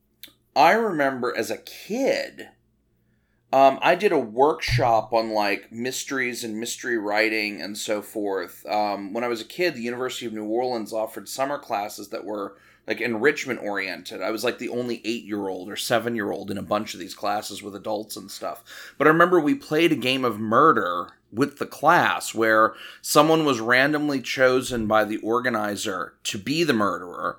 I 0.56 0.72
remember 0.72 1.36
as 1.36 1.52
a 1.52 1.58
kid 1.58 2.48
um 3.54 3.80
I 3.82 3.96
did 3.96 4.12
a 4.12 4.20
workshop 4.20 5.14
on 5.14 5.32
like 5.32 5.72
mysteries 5.72 6.44
and 6.44 6.60
mystery 6.60 6.98
writing 6.98 7.62
and 7.62 7.78
so 7.78 8.02
forth. 8.02 8.66
Um 8.66 9.14
when 9.14 9.24
I 9.24 9.28
was 9.28 9.42
a 9.42 9.46
kid, 9.46 9.76
the 9.76 9.82
University 9.82 10.26
of 10.26 10.34
New 10.34 10.46
Orleans 10.46 10.94
offered 10.94 11.28
summer 11.28 11.58
classes 11.58 12.10
that 12.10 12.26
were 12.26 12.56
like 12.88 13.02
enrichment 13.02 13.62
oriented. 13.62 14.22
I 14.22 14.32
was 14.32 14.44
like 14.44 14.58
the 14.58 14.70
only 14.70 14.98
8-year-old 15.00 15.70
or 15.70 15.76
7-year-old 15.76 16.50
in 16.50 16.58
a 16.58 16.64
bunch 16.64 16.94
of 16.94 17.00
these 17.00 17.14
classes 17.14 17.62
with 17.62 17.76
adults 17.76 18.18
and 18.18 18.30
stuff. 18.30 18.64
But 18.98 19.08
I 19.08 19.12
remember 19.12 19.40
we 19.40 19.56
played 19.56 19.92
a 19.92 19.96
game 19.96 20.26
of 20.26 20.40
murder 20.40 21.10
with 21.32 21.60
the 21.60 21.66
class 21.66 22.34
where 22.34 22.74
someone 23.02 23.46
was 23.46 23.60
randomly 23.60 24.20
chosen 24.20 24.88
by 24.88 25.06
the 25.06 25.18
organizer 25.18 26.14
to 26.24 26.38
be 26.38 26.64
the 26.64 26.74
murderer 26.74 27.38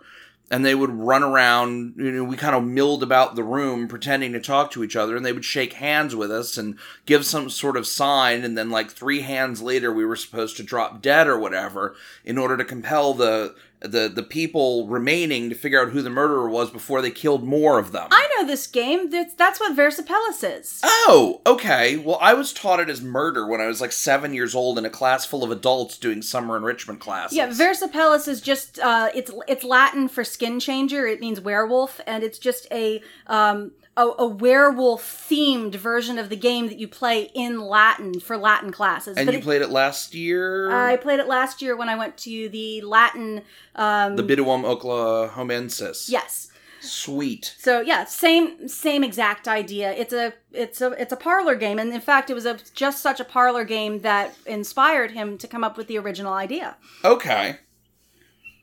and 0.52 0.66
they 0.66 0.74
would 0.74 0.90
run 0.90 1.22
around 1.22 1.94
you 1.96 2.12
know 2.12 2.22
we 2.22 2.36
kind 2.36 2.54
of 2.54 2.62
milled 2.62 3.02
about 3.02 3.34
the 3.34 3.42
room 3.42 3.88
pretending 3.88 4.32
to 4.34 4.40
talk 4.40 4.70
to 4.70 4.84
each 4.84 4.94
other 4.94 5.16
and 5.16 5.24
they 5.24 5.32
would 5.32 5.44
shake 5.44 5.72
hands 5.72 6.14
with 6.14 6.30
us 6.30 6.58
and 6.58 6.78
give 7.06 7.24
some 7.24 7.48
sort 7.48 7.76
of 7.76 7.86
sign 7.86 8.44
and 8.44 8.56
then 8.56 8.70
like 8.70 8.90
three 8.90 9.22
hands 9.22 9.62
later 9.62 9.92
we 9.92 10.04
were 10.04 10.14
supposed 10.14 10.56
to 10.56 10.62
drop 10.62 11.00
dead 11.00 11.26
or 11.26 11.38
whatever 11.38 11.96
in 12.24 12.36
order 12.36 12.56
to 12.56 12.64
compel 12.64 13.14
the 13.14 13.54
the 13.80 14.08
the 14.08 14.22
people 14.22 14.86
remaining 14.86 15.48
to 15.48 15.56
figure 15.56 15.80
out 15.80 15.90
who 15.90 16.02
the 16.02 16.10
murderer 16.10 16.48
was 16.48 16.70
before 16.70 17.02
they 17.02 17.10
killed 17.10 17.42
more 17.42 17.78
of 17.78 17.90
them 17.90 18.08
I 18.12 18.22
know 18.36 18.46
this 18.46 18.66
game. 18.66 19.10
That's, 19.10 19.34
that's 19.34 19.60
what 19.60 19.76
Versipellis 19.76 20.58
is. 20.58 20.80
Oh, 20.84 21.40
okay. 21.46 21.96
Well, 21.96 22.18
I 22.20 22.34
was 22.34 22.52
taught 22.52 22.80
it 22.80 22.88
as 22.88 23.02
murder 23.02 23.46
when 23.46 23.60
I 23.60 23.66
was 23.66 23.80
like 23.80 23.92
seven 23.92 24.34
years 24.34 24.54
old 24.54 24.78
in 24.78 24.84
a 24.84 24.90
class 24.90 25.24
full 25.24 25.44
of 25.44 25.50
adults 25.50 25.98
doing 25.98 26.22
summer 26.22 26.56
enrichment 26.56 27.00
classes. 27.00 27.36
Yeah, 27.36 27.48
Versipellis 27.48 28.28
is 28.28 28.40
just 28.40 28.78
uh, 28.78 29.10
it's 29.14 29.30
it's 29.48 29.64
Latin 29.64 30.08
for 30.08 30.24
skin 30.24 30.41
changer. 30.60 31.06
It 31.06 31.20
means 31.20 31.40
werewolf, 31.40 32.00
and 32.06 32.22
it's 32.24 32.38
just 32.38 32.66
a 32.72 33.00
um, 33.26 33.72
a, 33.96 34.06
a 34.18 34.26
werewolf 34.26 35.02
themed 35.28 35.74
version 35.74 36.18
of 36.18 36.28
the 36.30 36.36
game 36.36 36.68
that 36.68 36.78
you 36.78 36.88
play 36.88 37.30
in 37.34 37.60
Latin 37.60 38.20
for 38.20 38.36
Latin 38.38 38.72
classes. 38.72 39.16
and 39.18 39.26
But 39.26 39.32
you 39.34 39.38
it- 39.40 39.44
played 39.44 39.62
it 39.62 39.70
last 39.70 40.14
year. 40.14 40.70
I 40.70 40.96
played 40.96 41.20
it 41.20 41.28
last 41.28 41.60
year 41.62 41.76
when 41.76 41.88
I 41.88 41.94
went 41.96 42.16
to 42.18 42.48
the 42.48 42.80
Latin. 42.82 43.42
Um, 43.76 44.16
the 44.16 44.22
Biduum 44.22 44.64
Oklahomensis. 44.64 46.08
yes. 46.10 46.48
Sweet. 46.84 47.54
So 47.58 47.80
yeah, 47.80 48.04
same 48.06 48.66
same 48.66 49.04
exact 49.04 49.46
idea. 49.46 49.92
It's 49.92 50.12
a 50.12 50.32
it's 50.50 50.80
a 50.80 50.90
it's 51.00 51.12
a 51.12 51.16
parlor 51.16 51.54
game, 51.54 51.78
and 51.78 51.92
in 51.92 52.00
fact, 52.00 52.28
it 52.28 52.34
was 52.34 52.44
a 52.44 52.58
just 52.74 53.00
such 53.02 53.20
a 53.20 53.24
parlor 53.24 53.62
game 53.64 54.00
that 54.00 54.34
inspired 54.46 55.12
him 55.12 55.38
to 55.38 55.46
come 55.46 55.62
up 55.62 55.76
with 55.76 55.86
the 55.86 55.96
original 55.96 56.32
idea. 56.32 56.76
Okay. 57.04 57.58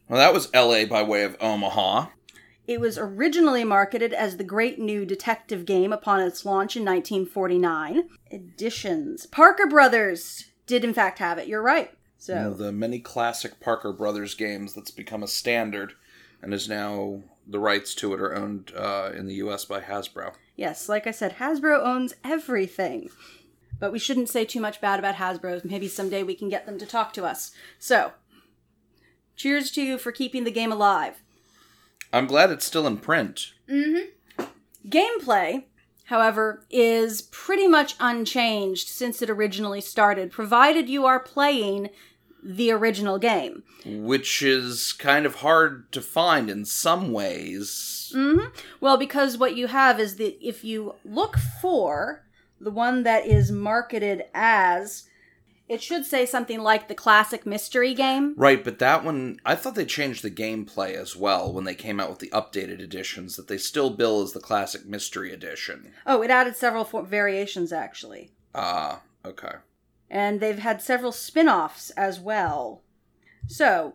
Well, 0.09 0.17
that 0.17 0.33
was 0.33 0.49
L.A. 0.53 0.85
by 0.85 1.03
way 1.03 1.23
of 1.23 1.37
Omaha. 1.39 2.07
It 2.67 2.79
was 2.79 2.97
originally 2.97 3.63
marketed 3.63 4.11
as 4.11 4.37
the 4.37 4.43
Great 4.43 4.79
New 4.79 5.05
Detective 5.05 5.65
Game 5.65 5.93
upon 5.93 6.21
its 6.21 6.45
launch 6.45 6.75
in 6.75 6.83
1949. 6.83 8.09
Editions. 8.31 9.27
Parker 9.27 9.67
Brothers 9.67 10.45
did 10.65 10.83
in 10.83 10.93
fact 10.93 11.19
have 11.19 11.37
it. 11.37 11.47
You're 11.47 11.61
right. 11.61 11.91
So 12.17 12.35
One 12.35 12.45
of 12.45 12.57
the 12.57 12.71
many 12.71 12.99
classic 12.99 13.59
Parker 13.59 13.93
Brothers 13.93 14.33
games 14.35 14.73
that's 14.73 14.91
become 14.91 15.23
a 15.23 15.27
standard 15.27 15.93
and 16.41 16.53
is 16.53 16.67
now 16.67 17.21
the 17.47 17.59
rights 17.59 17.95
to 17.95 18.13
it 18.13 18.19
are 18.19 18.35
owned 18.35 18.71
uh, 18.75 19.11
in 19.15 19.25
the 19.25 19.35
U.S. 19.35 19.65
by 19.65 19.79
Hasbro. 19.81 20.33
yes, 20.55 20.89
like 20.89 21.07
I 21.07 21.11
said, 21.11 21.37
Hasbro 21.37 21.83
owns 21.83 22.13
everything. 22.23 23.09
But 23.79 23.91
we 23.91 23.99
shouldn't 23.99 24.29
say 24.29 24.43
too 24.43 24.59
much 24.59 24.81
bad 24.81 24.99
about 24.99 25.15
Hasbro. 25.15 25.63
Maybe 25.65 25.87
someday 25.87 26.21
we 26.21 26.35
can 26.35 26.49
get 26.49 26.65
them 26.65 26.77
to 26.79 26.85
talk 26.85 27.13
to 27.13 27.25
us. 27.25 27.51
So, 27.79 28.11
cheers 29.39 29.71
to 29.71 29.81
you 29.81 29.97
for 29.97 30.11
keeping 30.11 30.43
the 30.43 30.51
game 30.51 30.71
alive. 30.71 31.23
I'm 32.11 32.27
glad 32.27 32.51
it's 32.51 32.65
still 32.65 32.85
in 32.85 32.97
print. 32.97 33.53
Mm-hmm. 33.69 34.43
Gameplay, 34.87 35.63
however, 36.05 36.65
is 36.69 37.21
pretty 37.23 37.67
much 37.67 37.95
unchanged 37.99 38.89
since 38.89 39.21
it 39.21 39.29
originally 39.29 39.79
started, 39.81 40.31
provided 40.31 40.89
you 40.89 41.05
are 41.05 41.19
playing 41.19 41.89
the 42.43 42.71
original 42.71 43.17
game. 43.17 43.63
which 43.85 44.41
is 44.41 44.93
kind 44.93 45.25
of 45.25 45.35
hard 45.35 45.91
to 45.91 46.01
find 46.01 46.49
in 46.49 46.65
some 46.65 47.11
ways. 47.11 48.11
Mm-hmm. 48.15 48.47
Well, 48.81 48.97
because 48.97 49.37
what 49.37 49.55
you 49.55 49.67
have 49.67 49.99
is 49.99 50.17
that 50.17 50.37
if 50.45 50.63
you 50.63 50.95
look 51.05 51.37
for 51.61 52.23
the 52.59 52.71
one 52.71 53.03
that 53.03 53.25
is 53.25 53.51
marketed 53.51 54.23
as, 54.33 55.08
it 55.69 55.81
should 55.81 56.05
say 56.05 56.25
something 56.25 56.59
like 56.59 56.87
the 56.87 56.95
classic 56.95 57.45
mystery 57.45 57.93
game. 57.93 58.33
Right, 58.35 58.63
but 58.63 58.79
that 58.79 59.03
one, 59.05 59.39
I 59.45 59.55
thought 59.55 59.75
they 59.75 59.85
changed 59.85 60.23
the 60.23 60.31
gameplay 60.31 60.95
as 60.95 61.15
well 61.15 61.53
when 61.53 61.63
they 61.63 61.75
came 61.75 61.99
out 61.99 62.09
with 62.09 62.19
the 62.19 62.29
updated 62.31 62.81
editions, 62.81 63.35
that 63.35 63.47
they 63.47 63.57
still 63.57 63.89
bill 63.91 64.21
as 64.21 64.33
the 64.33 64.39
classic 64.39 64.85
mystery 64.85 65.31
edition. 65.31 65.93
Oh, 66.05 66.21
it 66.21 66.31
added 66.31 66.55
several 66.55 66.83
fo- 66.83 67.03
variations 67.03 67.71
actually. 67.71 68.31
Ah, 68.55 69.01
okay. 69.23 69.53
and 70.09 70.39
they've 70.39 70.57
had 70.59 70.81
several 70.81 71.11
spin-offs 71.11 71.91
as 71.91 72.19
well. 72.19 72.81
So, 73.47 73.93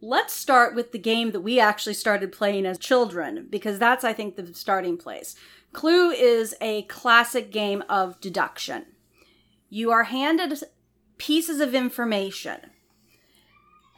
let's 0.00 0.32
start 0.34 0.74
with 0.74 0.92
the 0.92 0.98
game 0.98 1.32
that 1.32 1.40
we 1.42 1.60
actually 1.60 1.94
started 1.94 2.32
playing 2.32 2.64
as 2.66 2.78
children 2.78 3.46
because 3.50 3.78
that's 3.78 4.04
I 4.04 4.12
think 4.14 4.36
the 4.36 4.54
starting 4.54 4.96
place. 4.96 5.36
Clue 5.72 6.10
is 6.10 6.54
a 6.60 6.82
classic 6.82 7.50
game 7.52 7.82
of 7.88 8.20
deduction. 8.20 8.86
You 9.68 9.90
are 9.90 10.04
handed 10.04 10.62
pieces 11.18 11.60
of 11.60 11.74
information. 11.74 12.70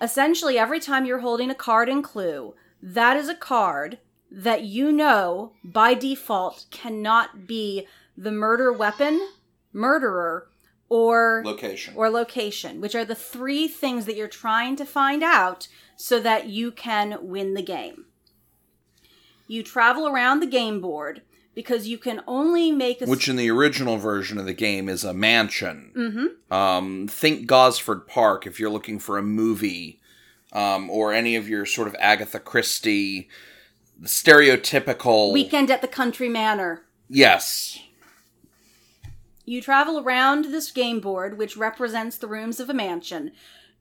Essentially, 0.00 0.58
every 0.58 0.80
time 0.80 1.06
you're 1.06 1.20
holding 1.20 1.50
a 1.50 1.54
card 1.54 1.88
in 1.88 2.02
Clue, 2.02 2.54
that 2.82 3.16
is 3.16 3.28
a 3.28 3.34
card 3.34 3.98
that 4.30 4.62
you 4.64 4.92
know 4.92 5.52
by 5.64 5.94
default 5.94 6.66
cannot 6.70 7.46
be 7.46 7.86
the 8.16 8.32
murder 8.32 8.72
weapon, 8.72 9.28
murderer, 9.72 10.48
or 10.88 11.42
Location. 11.44 11.94
or 11.96 12.10
location, 12.10 12.80
which 12.80 12.94
are 12.94 13.04
the 13.04 13.14
three 13.14 13.66
things 13.66 14.04
that 14.06 14.16
you're 14.16 14.28
trying 14.28 14.76
to 14.76 14.84
find 14.84 15.22
out 15.22 15.66
so 15.96 16.20
that 16.20 16.48
you 16.48 16.70
can 16.70 17.18
win 17.22 17.54
the 17.54 17.62
game. 17.62 18.04
You 19.48 19.62
travel 19.62 20.06
around 20.06 20.40
the 20.40 20.46
game 20.46 20.80
board 20.80 21.22
because 21.56 21.88
you 21.88 21.96
can 21.98 22.20
only 22.28 22.70
make 22.70 23.00
a 23.00 23.06
Which 23.06 23.28
in 23.28 23.34
the 23.36 23.50
original 23.50 23.96
version 23.96 24.36
of 24.38 24.44
the 24.44 24.52
game 24.52 24.88
is 24.88 25.02
a 25.02 25.14
mansion. 25.14 25.90
Mhm. 25.96 26.54
Um, 26.54 27.08
think 27.08 27.46
Gosford 27.46 28.06
Park 28.06 28.46
if 28.46 28.60
you're 28.60 28.70
looking 28.70 29.00
for 29.00 29.16
a 29.18 29.22
movie, 29.22 29.98
um, 30.52 30.88
or 30.90 31.12
any 31.12 31.34
of 31.34 31.48
your 31.48 31.64
sort 31.66 31.88
of 31.88 31.96
Agatha 31.98 32.38
Christie 32.38 33.28
stereotypical. 34.04 35.32
weekend 35.32 35.70
at 35.70 35.80
the 35.80 35.88
country 35.88 36.28
manor. 36.28 36.82
Yes. 37.08 37.78
You 39.46 39.62
travel 39.62 39.98
around 39.98 40.46
this 40.46 40.70
game 40.70 41.00
board, 41.00 41.38
which 41.38 41.56
represents 41.56 42.18
the 42.18 42.26
rooms 42.26 42.60
of 42.60 42.68
a 42.68 42.74
mansion, 42.74 43.32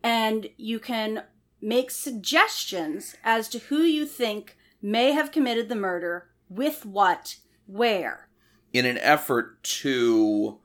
and 0.01 0.47
you 0.55 0.79
can 0.79 1.23
make 1.61 1.91
suggestions 1.91 3.15
as 3.23 3.49
to 3.49 3.59
who 3.59 3.79
you 3.81 4.05
think 4.05 4.55
may 4.81 5.11
have 5.11 5.31
committed 5.31 5.67
the 5.67 5.75
murder, 5.75 6.29
with 6.47 6.85
what, 6.85 7.37
where. 7.67 8.27
in 8.73 8.85
an 8.85 8.97
effort 8.97 9.63
to 9.63 10.59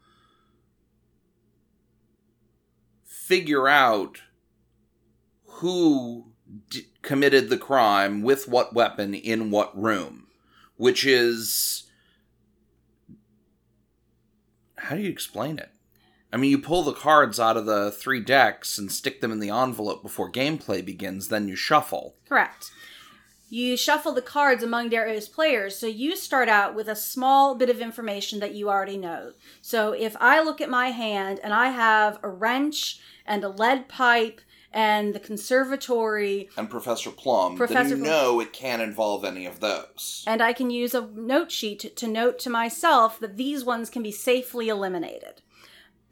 figure 3.05 3.69
out 3.69 4.23
who 5.45 6.33
d- 6.69 6.87
committed 7.03 7.49
the 7.49 7.59
crime 7.59 8.23
with 8.23 8.49
what 8.49 8.75
weapon 8.75 9.15
in 9.15 9.51
what 9.51 9.81
room, 9.81 10.27
which 10.77 11.05
is 11.07 11.85
how 14.79 14.97
do 14.97 15.03
you 15.03 15.11
explain 15.11 15.59
it? 15.59 15.71
I 16.33 16.37
mean, 16.37 16.51
you 16.51 16.59
pull 16.59 16.83
the 16.83 16.93
cards 16.93 17.39
out 17.41 17.57
of 17.57 17.67
the 17.67 17.91
three 17.91 18.21
decks 18.21 18.79
and 18.79 18.91
stick 18.91 19.21
them 19.21 19.33
in 19.33 19.41
the 19.41 19.51
envelope 19.51 20.03
before 20.03 20.31
gameplay 20.31 20.85
begins, 20.85 21.29
then 21.29 21.49
you 21.49 21.57
shuffle. 21.57 22.15
Correct. 22.29 22.71
You 23.53 23.77
shuffle 23.77 24.13
the 24.13 24.23
cards 24.23 24.63
among 24.63 24.91
various 24.91 25.29
players, 25.29 25.77
so 25.77 25.89
you 25.89 26.15
start 26.15 26.49
out 26.49 26.75
with 26.77 26.87
a 26.89 26.95
small 26.95 27.57
bit 27.57 27.69
of 27.69 27.81
information 27.81 28.39
that 28.39 28.55
you 28.55 28.71
already 28.71 28.97
know. 28.97 29.33
So 29.61 29.93
if 29.93 30.17
I 30.21 30.41
look 30.41 30.61
at 30.61 30.71
my 30.71 30.91
hand 30.93 31.41
and 31.43 31.53
I 31.53 31.71
have 31.71 32.21
a 32.23 32.29
wrench 32.29 33.01
and 33.27 33.43
a 33.43 33.49
lead 33.49 33.89
pipe 33.89 34.41
and 34.73 35.13
the 35.13 35.19
conservatory, 35.19 36.49
And 36.57 36.71
Professor 36.71 37.11
Plum, 37.11 37.57
Professor 37.57 37.89
then 37.97 37.99
you 37.99 38.05
know 38.05 38.39
it 38.39 38.53
can't 38.53 38.81
involve 38.83 39.25
any 39.25 39.47
of 39.47 39.59
those. 39.59 40.23
and 40.29 40.41
I 40.41 40.53
can 40.53 40.71
use 40.71 40.95
a 40.95 41.09
note 41.13 41.51
sheet 41.51 41.97
to 41.97 42.07
note 42.07 42.39
to 42.41 42.51
myself 42.51 43.19
that 43.19 43.37
these 43.37 43.65
ones 43.65 43.91
can 43.91 44.05
be 44.05 44.13
safely 44.13 44.69
eliminated. 44.69 45.43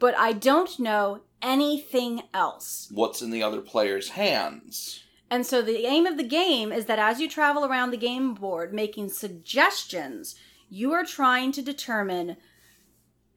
But 0.01 0.17
I 0.19 0.33
don't 0.33 0.79
know 0.81 1.21
anything 1.41 2.23
else. 2.35 2.89
What's 2.93 3.23
in 3.23 3.31
the 3.31 3.45
other 3.45 3.61
player's 3.61 4.11
hands? 4.11 5.05
And 5.31 5.47
so 5.47 5.61
the 5.61 5.87
aim 5.87 6.07
of 6.07 6.17
the 6.17 6.25
game 6.25 6.73
is 6.73 6.87
that 6.87 6.99
as 6.99 7.21
you 7.21 7.29
travel 7.29 7.65
around 7.65 7.91
the 7.91 7.97
game 7.97 8.35
board 8.35 8.73
making 8.73 9.11
suggestions, 9.11 10.35
you 10.71 10.93
are 10.93 11.05
trying 11.05 11.53
to 11.53 11.63
determine 11.63 12.37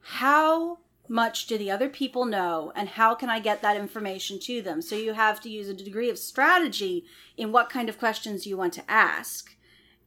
how 0.00 0.78
much 1.08 1.46
do 1.46 1.58
the 1.58 1.70
other 1.70 1.88
people 1.88 2.24
know 2.24 2.72
and 2.74 2.88
how 2.88 3.14
can 3.14 3.28
I 3.28 3.38
get 3.38 3.60
that 3.62 3.76
information 3.76 4.38
to 4.40 4.62
them. 4.62 4.80
So 4.80 4.96
you 4.96 5.12
have 5.12 5.40
to 5.42 5.50
use 5.50 5.68
a 5.68 5.74
degree 5.74 6.08
of 6.08 6.18
strategy 6.18 7.04
in 7.36 7.52
what 7.52 7.68
kind 7.68 7.88
of 7.88 7.98
questions 7.98 8.46
you 8.46 8.56
want 8.56 8.72
to 8.74 8.90
ask 8.90 9.54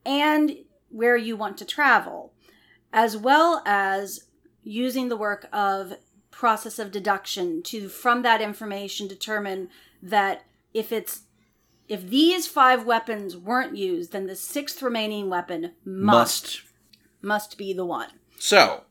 and 0.05 0.57
where 0.89 1.17
you 1.17 1.35
want 1.35 1.57
to 1.59 1.65
travel, 1.65 2.33
as 2.93 3.17
well 3.17 3.61
as 3.65 4.25
using 4.63 5.09
the 5.09 5.17
work 5.17 5.47
of 5.53 5.93
process 6.31 6.79
of 6.79 6.91
deduction 6.91 7.61
to 7.63 7.87
from 7.87 8.21
that 8.23 8.41
information 8.41 9.07
determine 9.07 9.69
that 10.01 10.43
if 10.73 10.91
it's 10.91 11.21
if 11.87 12.09
these 12.09 12.47
five 12.47 12.85
weapons 12.85 13.37
weren't 13.37 13.77
used, 13.77 14.11
then 14.11 14.27
the 14.27 14.35
sixth 14.35 14.81
remaining 14.81 15.29
weapon 15.29 15.73
must 15.83 16.61
must 17.21 17.57
be 17.57 17.73
the 17.73 17.85
one. 17.85 18.09
So, 18.37 18.83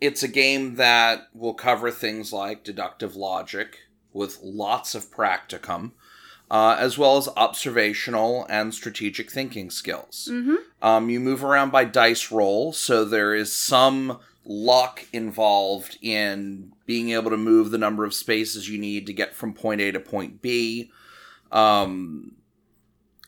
it's 0.00 0.22
a 0.22 0.28
game 0.28 0.76
that 0.76 1.28
will 1.34 1.54
cover 1.54 1.90
things 1.90 2.32
like 2.32 2.64
deductive 2.64 3.16
logic 3.16 3.78
with 4.12 4.40
lots 4.42 4.94
of 4.94 5.10
practicum, 5.10 5.92
uh, 6.50 6.76
as 6.78 6.98
well 6.98 7.16
as 7.16 7.28
observational 7.36 8.46
and 8.48 8.74
strategic 8.74 9.30
thinking 9.30 9.70
skills. 9.70 10.28
Mm-hmm. 10.30 10.56
Um, 10.82 11.10
you 11.10 11.20
move 11.20 11.44
around 11.44 11.70
by 11.70 11.84
dice 11.84 12.32
roll, 12.32 12.72
so 12.72 13.04
there 13.04 13.34
is 13.34 13.54
some 13.54 14.18
luck 14.44 15.04
involved 15.12 15.98
in 16.00 16.72
being 16.86 17.10
able 17.10 17.30
to 17.30 17.36
move 17.36 17.70
the 17.70 17.78
number 17.78 18.04
of 18.04 18.14
spaces 18.14 18.68
you 18.68 18.78
need 18.78 19.06
to 19.06 19.12
get 19.12 19.34
from 19.34 19.52
point 19.52 19.80
A 19.80 19.92
to 19.92 20.00
point 20.00 20.40
B. 20.40 20.90
Um, 21.50 22.36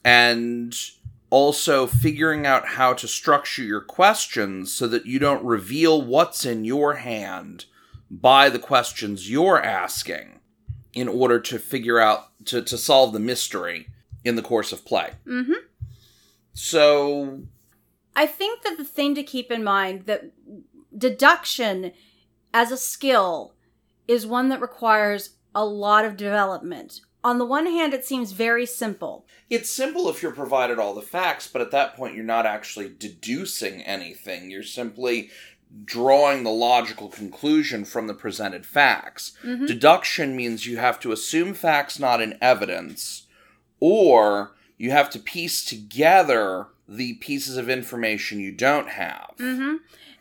and 0.05 0.75
also 1.31 1.87
figuring 1.87 2.47
out 2.47 2.67
how 2.67 2.93
to 2.93 3.07
structure 3.07 3.63
your 3.63 3.81
questions 3.81 4.73
so 4.73 4.87
that 4.89 5.07
you 5.07 5.19
don't 5.19 5.45
reveal 5.45 6.03
what's 6.03 6.45
in 6.45 6.65
your 6.65 6.95
hand 6.95 7.67
by 8.11 8.49
the 8.49 8.59
questions 8.59 9.31
you're 9.31 9.63
asking 9.63 10.41
in 10.93 11.07
order 11.07 11.39
to 11.39 11.59
figure 11.59 12.01
out 12.01 12.31
to, 12.45 12.61
to 12.61 12.77
solve 12.77 13.13
the 13.13 13.21
mystery 13.21 13.87
in 14.25 14.35
the 14.35 14.43
course 14.43 14.73
of 14.73 14.85
play. 14.85 15.13
Mm-hmm. 15.27 15.53
So 16.53 17.43
I 18.17 18.27
think 18.27 18.63
that 18.63 18.77
the 18.77 18.85
thing 18.85 19.15
to 19.15 19.23
keep 19.23 19.53
in 19.53 19.63
mind 19.63 20.07
that 20.07 20.33
deduction 20.97 21.93
as 22.53 22.73
a 22.73 22.77
skill 22.77 23.55
is 24.09 24.27
one 24.27 24.49
that 24.49 24.61
requires 24.61 25.37
a 25.55 25.65
lot 25.65 26.05
of 26.05 26.17
development. 26.17 27.01
On 27.23 27.39
the 27.39 27.45
one 27.45 27.67
hand, 27.67 27.93
it 27.93 28.05
seems 28.05 28.33
very 28.33 28.65
simple. 28.65 29.27
It's 29.51 29.71
simple 29.71 30.09
if 30.09 30.23
you're 30.23 30.33
provided 30.33 30.79
all 30.79 30.95
the 30.95 31.03
facts, 31.03 31.47
but 31.47 31.61
at 31.61 31.71
that 31.73 31.95
point, 31.95 32.15
you're 32.15 32.25
not 32.25 32.47
actually 32.47 32.93
deducing 32.99 33.83
anything. 33.83 34.51
You're 34.51 34.63
simply 34.63 35.31
drawing 35.85 36.43
the 36.43 36.51
logical 36.51 37.09
conclusion 37.09 37.85
from 37.85 38.07
the 38.07 38.15
presented 38.15 38.67
facts. 38.67 39.33
Mhm. 39.45 39.67
Deduction 39.67 40.35
means 40.35 40.67
you 40.67 40.79
have 40.79 40.99
to 41.01 41.13
assume 41.13 41.55
facts 41.55 41.99
not 41.99 42.21
in 42.21 42.37
evidence, 42.41 43.27
or 43.79 44.57
you 44.79 44.91
have 44.91 45.11
to 45.11 45.19
piece 45.19 45.65
together 45.65 46.69
the 46.89 47.15
pieces 47.15 47.57
of 47.57 47.71
information 47.71 48.41
you 48.41 48.51
don't 48.51 48.89
have. 48.89 49.35
Mm-hmm. 49.39 49.77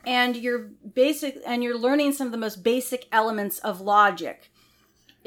And 0.05 0.35
you're 0.35 0.69
basic, 0.93 1.39
and 1.45 1.63
you're 1.63 1.77
learning 1.77 2.13
some 2.13 2.27
of 2.27 2.31
the 2.31 2.37
most 2.37 2.63
basic 2.63 3.07
elements 3.11 3.57
of 3.59 3.81
logic. 3.81 4.48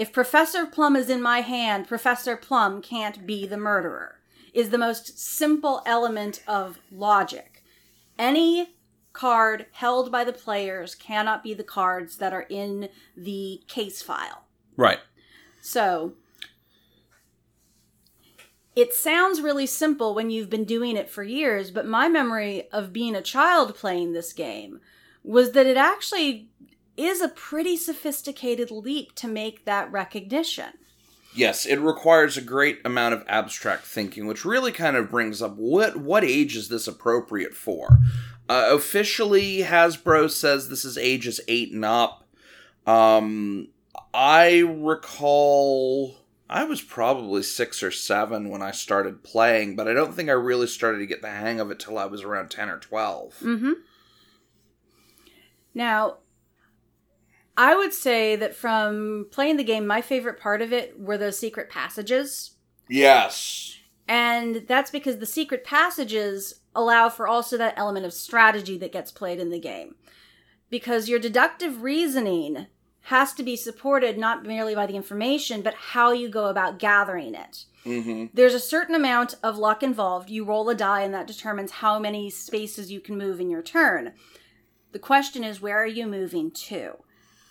If 0.03 0.13
Professor 0.13 0.67
Plum 0.67 0.97
is 0.97 1.09
in 1.09 1.23
my 1.23 1.43
hand, 1.43 1.87
Professor 1.87 2.37
Plum 2.37 2.83
can't 2.83 3.25
be 3.25 3.47
the 3.47 3.57
murderer. 3.57 4.19
Is 4.53 4.71
the 4.71 4.77
most 4.77 5.17
simple 5.17 5.81
element 5.87 6.43
of 6.49 6.81
logic. 6.91 7.63
Any 8.19 8.75
card 9.13 9.67
held 9.71 10.11
by 10.11 10.25
the 10.25 10.33
players 10.33 10.97
cannot 10.97 11.45
be 11.45 11.55
the 11.55 11.63
cards 11.63 12.17
that 12.17 12.33
are 12.33 12.47
in 12.51 12.89
the 13.17 13.63
case 13.69 14.03
file. 14.03 14.49
Right. 14.77 14.99
So 15.61 16.15
it 18.75 18.93
sounds 18.95 19.41
really 19.41 19.67
simple 19.67 20.17
when 20.17 20.31
you've 20.31 20.51
been 20.51 20.65
doing 20.65 20.97
it 20.97 21.11
for 21.11 21.23
years, 21.23 21.71
but 21.71 21.87
my 21.87 22.09
memory 22.09 22.69
of 22.73 22.93
being 22.93 23.15
a 23.15 23.23
child 23.23 23.77
playing 23.77 24.15
this 24.15 24.33
game 24.33 24.81
was 25.23 25.53
that 25.53 25.67
it 25.67 25.77
actually 25.77 26.49
is 26.97 27.21
a 27.21 27.29
pretty 27.29 27.77
sophisticated 27.77 28.71
leap 28.71 29.15
to 29.17 29.29
make 29.29 29.65
that 29.65 29.91
recognition. 29.91 30.73
Yes, 31.35 31.65
it 31.65 31.77
requires 31.77 32.37
a 32.37 32.43
great 32.43 32.81
amount 32.85 33.15
of 33.15 33.25
abstract 33.27 33.85
thinking, 33.85 34.27
which 34.27 34.45
really 34.45 34.73
kind 34.73 34.97
of 34.97 35.11
brings 35.11 35.41
up 35.41 35.57
what 35.57 35.97
what 35.97 36.25
age 36.25 36.57
is 36.57 36.69
this 36.69 36.87
appropriate 36.87 37.55
for? 37.55 37.99
Uh, 38.49 38.69
officially, 38.71 39.61
Hasbro 39.61 40.31
says 40.31 40.69
this 40.69 40.85
is 40.85 40.99
ages 40.99 41.41
eight 41.49 41.73
and 41.73 41.85
up. 41.87 42.29
Um, 42.87 43.69
I 44.13 44.59
recall 44.59 46.17
I 46.51 46.65
was 46.65 46.83
probably 46.83 47.43
six 47.43 47.83
or 47.83 47.91
seven 47.91 48.51
when 48.51 48.61
I 48.61 48.73
started 48.73 49.25
playing, 49.25 49.75
but 49.75 49.89
I 49.89 49.95
don't 49.95 50.13
think 50.13 50.29
I 50.29 50.33
really 50.33 50.67
started 50.67 50.99
to 50.99 51.07
get 51.07 51.23
the 51.23 51.31
hang 51.31 51.61
of 51.61 51.71
it 51.71 51.81
till 51.81 51.97
I 51.97 52.05
was 52.05 52.23
around 52.23 52.51
ten 52.51 52.69
or 52.69 52.79
twelve. 52.79 53.39
Mm-hmm. 53.41 53.73
Now, 55.75 56.19
I 57.57 57.75
would 57.75 57.93
say 57.93 58.37
that 58.37 58.55
from 58.55 59.27
playing 59.31 59.57
the 59.57 59.65
game, 59.65 59.87
my 59.87 60.01
favorite 60.01 60.41
part 60.41 60.63
of 60.63 60.73
it 60.73 60.99
were 60.99 61.19
those 61.19 61.39
secret 61.39 61.69
passages. 61.69 62.53
Yes. 62.89 63.79
And 64.09 64.65
that's 64.67 64.91
because 64.91 65.19
the 65.19 65.27
secret 65.27 65.65
passages 65.65 66.61
allow 66.75 67.09
for 67.09 67.29
also 67.29 67.57
that 67.59 67.75
element 67.77 68.07
of 68.07 68.13
strategy 68.13 68.79
that 68.79 68.93
gets 68.93 69.13
played 69.13 69.39
in 69.39 69.51
the 69.51 69.61
game. 69.61 69.95
Because 70.71 71.09
your 71.09 71.19
deductive 71.19 71.83
reasoning 71.83 72.67
has 73.07 73.33
to 73.35 73.43
be 73.43 73.57
supported 73.57 74.17
not 74.17 74.45
merely 74.45 74.75
by 74.75 74.87
the 74.87 74.97
information, 74.97 75.61
but 75.61 75.75
how 75.75 76.13
you 76.13 76.29
go 76.29 76.47
about 76.47 76.79
gathering 76.79 77.35
it. 77.35 77.65
Mm-hmm. 77.85 78.27
There's 78.33 78.55
a 78.55 78.61
certain 78.61 78.95
amount 78.95 79.35
of 79.43 79.59
luck 79.59 79.83
involved. 79.83 80.31
You 80.31 80.45
roll 80.45 80.69
a 80.71 80.75
die, 80.75 81.03
and 81.03 81.13
that 81.13 81.27
determines 81.27 81.73
how 81.73 81.99
many 81.99 82.31
spaces 82.31 82.93
you 82.93 83.01
can 83.01 83.19
move 83.19 83.41
in 83.41 83.51
your 83.51 83.63
turn. 83.63 84.13
The 84.93 85.01
question 85.01 85.43
is, 85.43 85.61
where 85.61 85.83
are 85.83 85.87
you 85.87 86.07
moving 86.07 86.51
to? 86.53 86.99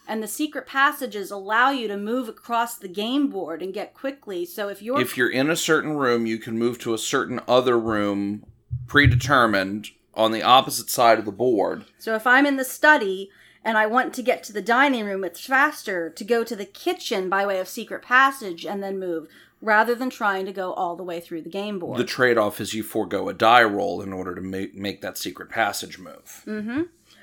And 0.07 0.21
the 0.21 0.27
secret 0.27 0.67
passages 0.67 1.31
allow 1.31 1.69
you 1.69 1.87
to 1.87 1.97
move 1.97 2.27
across 2.27 2.77
the 2.77 2.87
game 2.87 3.29
board 3.29 3.61
and 3.61 3.73
get 3.73 3.93
quickly. 3.93 4.45
So 4.45 4.67
if 4.67 4.81
you're 4.81 4.99
If 4.99 5.15
you're 5.15 5.29
in 5.31 5.49
a 5.49 5.55
certain 5.55 5.95
room, 5.95 6.25
you 6.25 6.37
can 6.37 6.57
move 6.57 6.79
to 6.79 6.93
a 6.93 6.97
certain 6.97 7.39
other 7.47 7.79
room 7.79 8.45
predetermined 8.87 9.89
on 10.13 10.31
the 10.31 10.43
opposite 10.43 10.89
side 10.89 11.19
of 11.19 11.25
the 11.25 11.31
board. 11.31 11.85
So 11.97 12.15
if 12.15 12.27
I'm 12.27 12.45
in 12.45 12.57
the 12.57 12.65
study 12.65 13.29
and 13.63 13.77
I 13.77 13.85
want 13.85 14.13
to 14.15 14.23
get 14.23 14.43
to 14.43 14.53
the 14.53 14.61
dining 14.61 15.05
room, 15.05 15.23
it's 15.23 15.45
faster 15.45 16.09
to 16.09 16.23
go 16.23 16.43
to 16.43 16.55
the 16.55 16.65
kitchen 16.65 17.29
by 17.29 17.45
way 17.45 17.59
of 17.59 17.67
secret 17.67 18.01
passage 18.01 18.65
and 18.65 18.83
then 18.83 18.99
move 18.99 19.27
rather 19.61 19.93
than 19.93 20.09
trying 20.09 20.45
to 20.45 20.51
go 20.51 20.73
all 20.73 20.95
the 20.95 21.03
way 21.03 21.19
through 21.19 21.43
the 21.43 21.49
game 21.49 21.79
board. 21.79 21.97
The 21.97 22.03
trade 22.03 22.37
off 22.37 22.59
is 22.59 22.73
you 22.73 22.83
forego 22.83 23.29
a 23.29 23.33
die 23.33 23.63
roll 23.63 24.01
in 24.01 24.11
order 24.11 24.33
to 24.35 24.41
make, 24.41 24.75
make 24.75 25.01
that 25.01 25.17
secret 25.17 25.49
passage 25.49 25.99
move. 25.99 26.41
hmm 26.45 26.81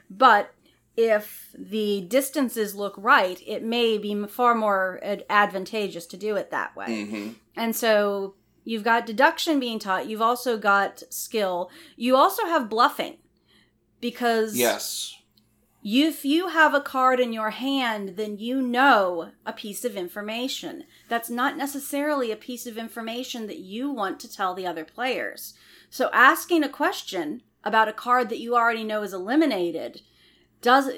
But 0.09 0.55
if 0.99 1.55
the 1.57 2.01
distances 2.09 2.75
look 2.75 2.95
right, 2.99 3.41
it 3.47 3.63
may 3.63 3.99
be 3.99 4.27
far 4.27 4.53
more 4.53 4.99
ad- 5.01 5.25
advantageous 5.31 6.07
to 6.07 6.17
do 6.17 6.35
it 6.35 6.51
that 6.51 6.75
way. 6.75 6.87
Mm-hmm. 6.89 7.29
And 7.55 7.77
so 7.77 8.35
you've 8.65 8.83
got 8.83 9.07
deduction 9.07 9.61
being 9.61 9.79
taught. 9.79 10.09
You've 10.09 10.21
also 10.21 10.59
got 10.59 11.05
skill. 11.09 11.71
You 11.95 12.17
also 12.17 12.47
have 12.47 12.69
bluffing 12.69 13.19
because 14.01 14.57
Yes. 14.57 15.15
You, 15.81 16.09
if 16.09 16.25
you 16.25 16.49
have 16.49 16.75
a 16.75 16.81
card 16.81 17.21
in 17.21 17.33
your 17.33 17.51
hand, 17.51 18.17
then 18.17 18.37
you 18.37 18.61
know 18.61 19.31
a 19.47 19.53
piece 19.53 19.85
of 19.85 19.97
information. 19.97 20.83
That's 21.09 21.31
not 21.31 21.57
necessarily 21.57 22.33
a 22.33 22.37
piece 22.37 22.67
of 22.67 22.77
information 22.77 23.47
that 23.47 23.61
you 23.61 23.89
want 23.89 24.19
to 24.21 24.31
tell 24.31 24.53
the 24.53 24.67
other 24.67 24.85
players. 24.85 25.55
So 25.89 26.11
asking 26.13 26.65
a 26.65 26.69
question 26.69 27.43
about 27.63 27.87
a 27.87 27.93
card 27.93 28.29
that 28.31 28.41
you 28.41 28.57
already 28.57 28.83
know 28.83 29.03
is 29.03 29.15
eliminated 29.15 30.03
does 30.61 30.91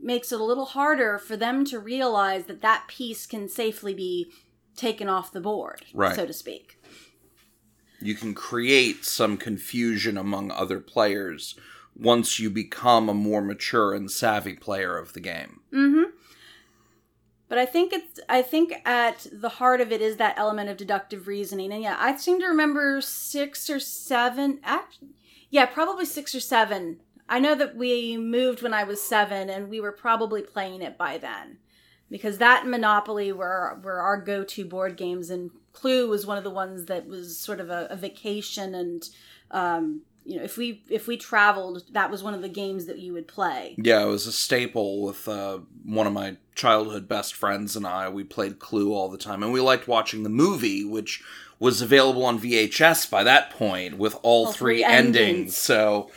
makes 0.00 0.30
it 0.32 0.40
a 0.40 0.44
little 0.44 0.66
harder 0.66 1.18
for 1.18 1.36
them 1.36 1.64
to 1.64 1.78
realize 1.78 2.44
that 2.44 2.60
that 2.62 2.84
piece 2.86 3.26
can 3.26 3.48
safely 3.48 3.94
be 3.94 4.30
taken 4.76 5.08
off 5.08 5.32
the 5.32 5.40
board, 5.40 5.82
Right. 5.94 6.14
so 6.14 6.26
to 6.26 6.32
speak. 6.32 6.78
You 8.00 8.14
can 8.14 8.34
create 8.34 9.04
some 9.04 9.36
confusion 9.36 10.18
among 10.18 10.50
other 10.50 10.80
players 10.80 11.58
once 11.94 12.38
you 12.38 12.50
become 12.50 13.08
a 13.08 13.14
more 13.14 13.40
mature 13.40 13.94
and 13.94 14.10
savvy 14.10 14.54
player 14.54 14.98
of 14.98 15.14
the 15.14 15.20
game. 15.20 15.60
Mm-hmm. 15.72 16.10
But 17.48 17.58
I 17.58 17.64
think 17.64 17.92
it's 17.92 18.20
I 18.28 18.42
think 18.42 18.74
at 18.84 19.26
the 19.32 19.48
heart 19.48 19.80
of 19.80 19.92
it 19.92 20.02
is 20.02 20.16
that 20.16 20.36
element 20.36 20.68
of 20.68 20.76
deductive 20.76 21.26
reasoning. 21.26 21.72
And 21.72 21.82
yeah, 21.82 21.96
I 21.98 22.16
seem 22.16 22.38
to 22.40 22.46
remember 22.46 23.00
six 23.00 23.70
or 23.70 23.80
seven 23.80 24.60
act 24.62 24.98
yeah, 25.48 25.66
probably 25.66 26.04
six 26.04 26.34
or 26.34 26.40
seven. 26.40 27.00
I 27.28 27.38
know 27.40 27.54
that 27.54 27.76
we 27.76 28.16
moved 28.16 28.62
when 28.62 28.74
I 28.74 28.84
was 28.84 29.02
seven 29.02 29.50
and 29.50 29.68
we 29.68 29.80
were 29.80 29.92
probably 29.92 30.42
playing 30.42 30.82
it 30.82 30.96
by 30.96 31.18
then. 31.18 31.58
Because 32.08 32.38
that 32.38 32.62
and 32.62 32.70
Monopoly 32.70 33.32
were 33.32 33.80
were 33.82 34.00
our 34.00 34.20
go 34.20 34.44
to 34.44 34.64
board 34.64 34.96
games 34.96 35.28
and 35.28 35.50
Clue 35.72 36.08
was 36.08 36.24
one 36.24 36.38
of 36.38 36.44
the 36.44 36.50
ones 36.50 36.86
that 36.86 37.06
was 37.06 37.36
sort 37.38 37.58
of 37.60 37.68
a, 37.68 37.88
a 37.90 37.96
vacation 37.96 38.74
and 38.74 39.08
um 39.50 40.02
you 40.26 40.36
know, 40.36 40.42
if 40.44 40.56
we 40.56 40.82
if 40.90 41.06
we 41.06 41.16
traveled, 41.16 41.84
that 41.92 42.10
was 42.10 42.22
one 42.22 42.34
of 42.34 42.42
the 42.42 42.48
games 42.48 42.86
that 42.86 42.98
you 42.98 43.12
would 43.12 43.28
play. 43.28 43.76
Yeah, 43.78 44.02
it 44.02 44.08
was 44.08 44.26
a 44.26 44.32
staple 44.32 45.02
with 45.02 45.28
uh, 45.28 45.60
one 45.84 46.08
of 46.08 46.12
my 46.12 46.36
childhood 46.56 47.06
best 47.06 47.32
friends 47.32 47.76
and 47.76 47.86
I. 47.86 48.08
We 48.08 48.24
played 48.24 48.58
Clue 48.58 48.92
all 48.92 49.08
the 49.08 49.18
time, 49.18 49.44
and 49.44 49.52
we 49.52 49.60
liked 49.60 49.86
watching 49.86 50.24
the 50.24 50.28
movie, 50.28 50.84
which 50.84 51.22
was 51.60 51.80
available 51.80 52.24
on 52.26 52.40
VHS 52.40 53.08
by 53.08 53.22
that 53.22 53.50
point 53.50 53.98
with 53.98 54.16
all, 54.24 54.46
All 54.46 54.52
three, 54.52 54.78
three 54.78 54.84
endings. 54.84 55.16
endings. 55.16 55.56
So 55.56 56.10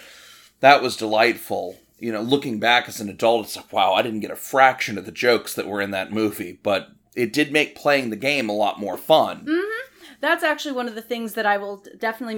that 0.60 0.82
was 0.82 0.98
delightful. 0.98 1.80
You 2.00 2.12
know, 2.12 2.22
looking 2.22 2.60
back 2.60 2.88
as 2.88 3.02
an 3.02 3.10
adult, 3.10 3.48
it's 3.48 3.56
like, 3.56 3.74
wow, 3.74 3.93
I 3.93 4.02
didn't 4.02 4.22
get 4.22 4.32
a 4.32 4.36
fraction 4.36 4.98
of 4.98 5.06
the 5.06 5.12
jokes 5.12 5.54
that 5.56 5.67
were 5.67 5.82
in 5.82 5.91
that 5.91 6.12
movie, 6.13 6.60
but 6.63 6.89
it 7.15 7.34
did 7.34 7.52
make 7.52 7.76
playing 7.76 8.10
the 8.10 8.15
game 8.15 8.50
a 8.50 8.54
lot 8.54 8.80
more 8.80 8.98
fun. 8.98 9.45
Mm-hmm. 9.45 10.15
That's 10.22 10.43
actually 10.43 10.74
one 10.74 10.88
of 10.88 10.95
the 10.95 11.02
things 11.02 11.34
that 11.34 11.45
I 11.45 11.58
will 11.58 11.84
definitely 11.98 12.36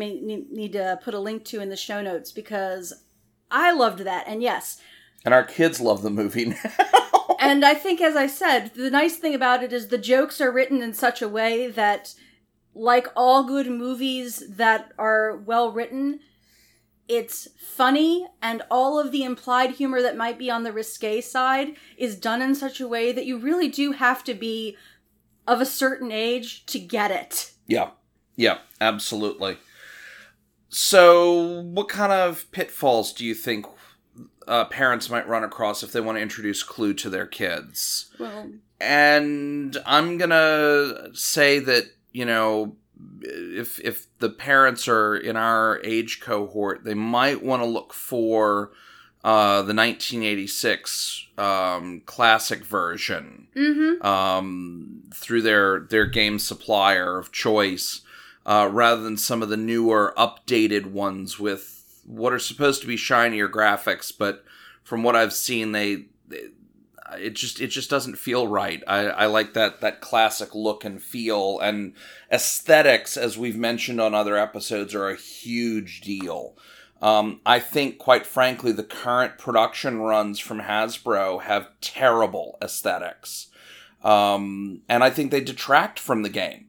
need 0.51 0.73
to 0.73 0.99
put 1.03 1.13
a 1.13 1.19
link 1.19 1.45
to 1.45 1.61
in 1.61 1.69
the 1.69 1.75
show 1.75 2.01
notes 2.01 2.31
because 2.31 2.93
I 3.49 3.71
loved 3.71 3.99
that. 3.99 4.25
And 4.27 4.41
yes, 4.41 4.79
And 5.23 5.33
our 5.33 5.43
kids 5.43 5.79
love 5.79 6.01
the 6.01 6.09
movie 6.09 6.45
now. 6.45 6.57
and 7.39 7.63
I 7.63 7.73
think, 7.73 8.01
as 8.01 8.15
I 8.15 8.27
said, 8.27 8.71
the 8.75 8.89
nice 8.89 9.17
thing 9.17 9.35
about 9.35 9.63
it 9.63 9.73
is 9.73 9.87
the 9.87 9.97
jokes 9.97 10.41
are 10.41 10.51
written 10.51 10.81
in 10.81 10.93
such 10.93 11.21
a 11.21 11.29
way 11.29 11.67
that, 11.67 12.15
like 12.73 13.07
all 13.15 13.43
good 13.43 13.67
movies 13.67 14.43
that 14.49 14.91
are 14.97 15.37
well 15.37 15.71
written, 15.71 16.19
it's 17.11 17.49
funny, 17.57 18.25
and 18.41 18.61
all 18.71 18.97
of 18.97 19.11
the 19.11 19.23
implied 19.23 19.71
humor 19.71 20.01
that 20.01 20.15
might 20.15 20.39
be 20.39 20.49
on 20.49 20.63
the 20.63 20.71
risque 20.71 21.19
side 21.19 21.75
is 21.97 22.15
done 22.15 22.41
in 22.41 22.55
such 22.55 22.79
a 22.79 22.87
way 22.87 23.11
that 23.11 23.25
you 23.25 23.37
really 23.37 23.67
do 23.67 23.91
have 23.91 24.23
to 24.23 24.33
be 24.33 24.77
of 25.45 25.59
a 25.59 25.65
certain 25.65 26.09
age 26.09 26.65
to 26.67 26.79
get 26.79 27.11
it. 27.11 27.51
Yeah, 27.67 27.89
yeah, 28.37 28.59
absolutely. 28.79 29.57
So, 30.69 31.63
what 31.63 31.89
kind 31.89 32.13
of 32.13 32.49
pitfalls 32.53 33.11
do 33.11 33.25
you 33.25 33.35
think 33.35 33.65
uh, 34.47 34.65
parents 34.65 35.09
might 35.09 35.27
run 35.27 35.43
across 35.43 35.83
if 35.83 35.91
they 35.91 35.99
want 35.99 36.17
to 36.17 36.21
introduce 36.21 36.63
Clue 36.63 36.93
to 36.93 37.09
their 37.09 37.27
kids? 37.27 38.09
Well, 38.17 38.51
And 38.79 39.75
I'm 39.85 40.17
gonna 40.17 41.09
say 41.13 41.59
that 41.59 41.87
you 42.13 42.25
know, 42.25 42.75
if 43.21 43.79
if 43.79 44.07
the 44.19 44.29
parents 44.29 44.87
are 44.87 45.15
in 45.15 45.35
our 45.35 45.79
age 45.83 46.19
cohort, 46.19 46.83
they 46.83 46.93
might 46.93 47.43
want 47.43 47.61
to 47.61 47.67
look 47.67 47.93
for 47.93 48.71
uh, 49.23 49.61
the 49.61 49.73
1986 49.73 51.27
um, 51.37 52.01
classic 52.05 52.65
version 52.65 53.47
mm-hmm. 53.55 54.05
um, 54.05 55.03
through 55.13 55.41
their 55.43 55.81
their 55.81 56.05
game 56.05 56.39
supplier 56.39 57.17
of 57.17 57.31
choice, 57.31 58.01
uh, 58.45 58.67
rather 58.71 59.03
than 59.03 59.17
some 59.17 59.43
of 59.43 59.49
the 59.49 59.57
newer, 59.57 60.13
updated 60.17 60.87
ones 60.87 61.39
with 61.39 62.01
what 62.05 62.33
are 62.33 62.39
supposed 62.39 62.81
to 62.81 62.87
be 62.87 62.97
shinier 62.97 63.47
graphics. 63.47 64.11
But 64.17 64.43
from 64.83 65.03
what 65.03 65.15
I've 65.15 65.33
seen, 65.33 65.71
they, 65.71 66.05
they 66.27 66.47
it 67.17 67.31
just 67.31 67.59
it 67.59 67.67
just 67.67 67.89
doesn't 67.89 68.17
feel 68.17 68.47
right. 68.47 68.83
I, 68.87 69.05
I 69.07 69.25
like 69.25 69.53
that 69.53 69.81
that 69.81 70.01
classic 70.01 70.55
look 70.55 70.83
and 70.85 71.01
feel 71.01 71.59
and 71.59 71.93
aesthetics, 72.31 73.17
as 73.17 73.37
we've 73.37 73.57
mentioned 73.57 73.99
on 73.99 74.15
other 74.15 74.37
episodes, 74.37 74.95
are 74.95 75.09
a 75.09 75.15
huge 75.15 76.01
deal. 76.01 76.55
Um, 77.01 77.41
I 77.45 77.59
think, 77.59 77.97
quite 77.97 78.27
frankly, 78.27 78.71
the 78.71 78.83
current 78.83 79.39
production 79.39 80.01
runs 80.01 80.37
from 80.37 80.61
Hasbro 80.61 81.41
have 81.41 81.69
terrible 81.81 82.57
aesthetics, 82.61 83.47
um, 84.03 84.81
and 84.87 85.03
I 85.03 85.09
think 85.09 85.31
they 85.31 85.41
detract 85.41 85.97
from 85.97 86.21
the 86.21 86.29
game. 86.29 86.67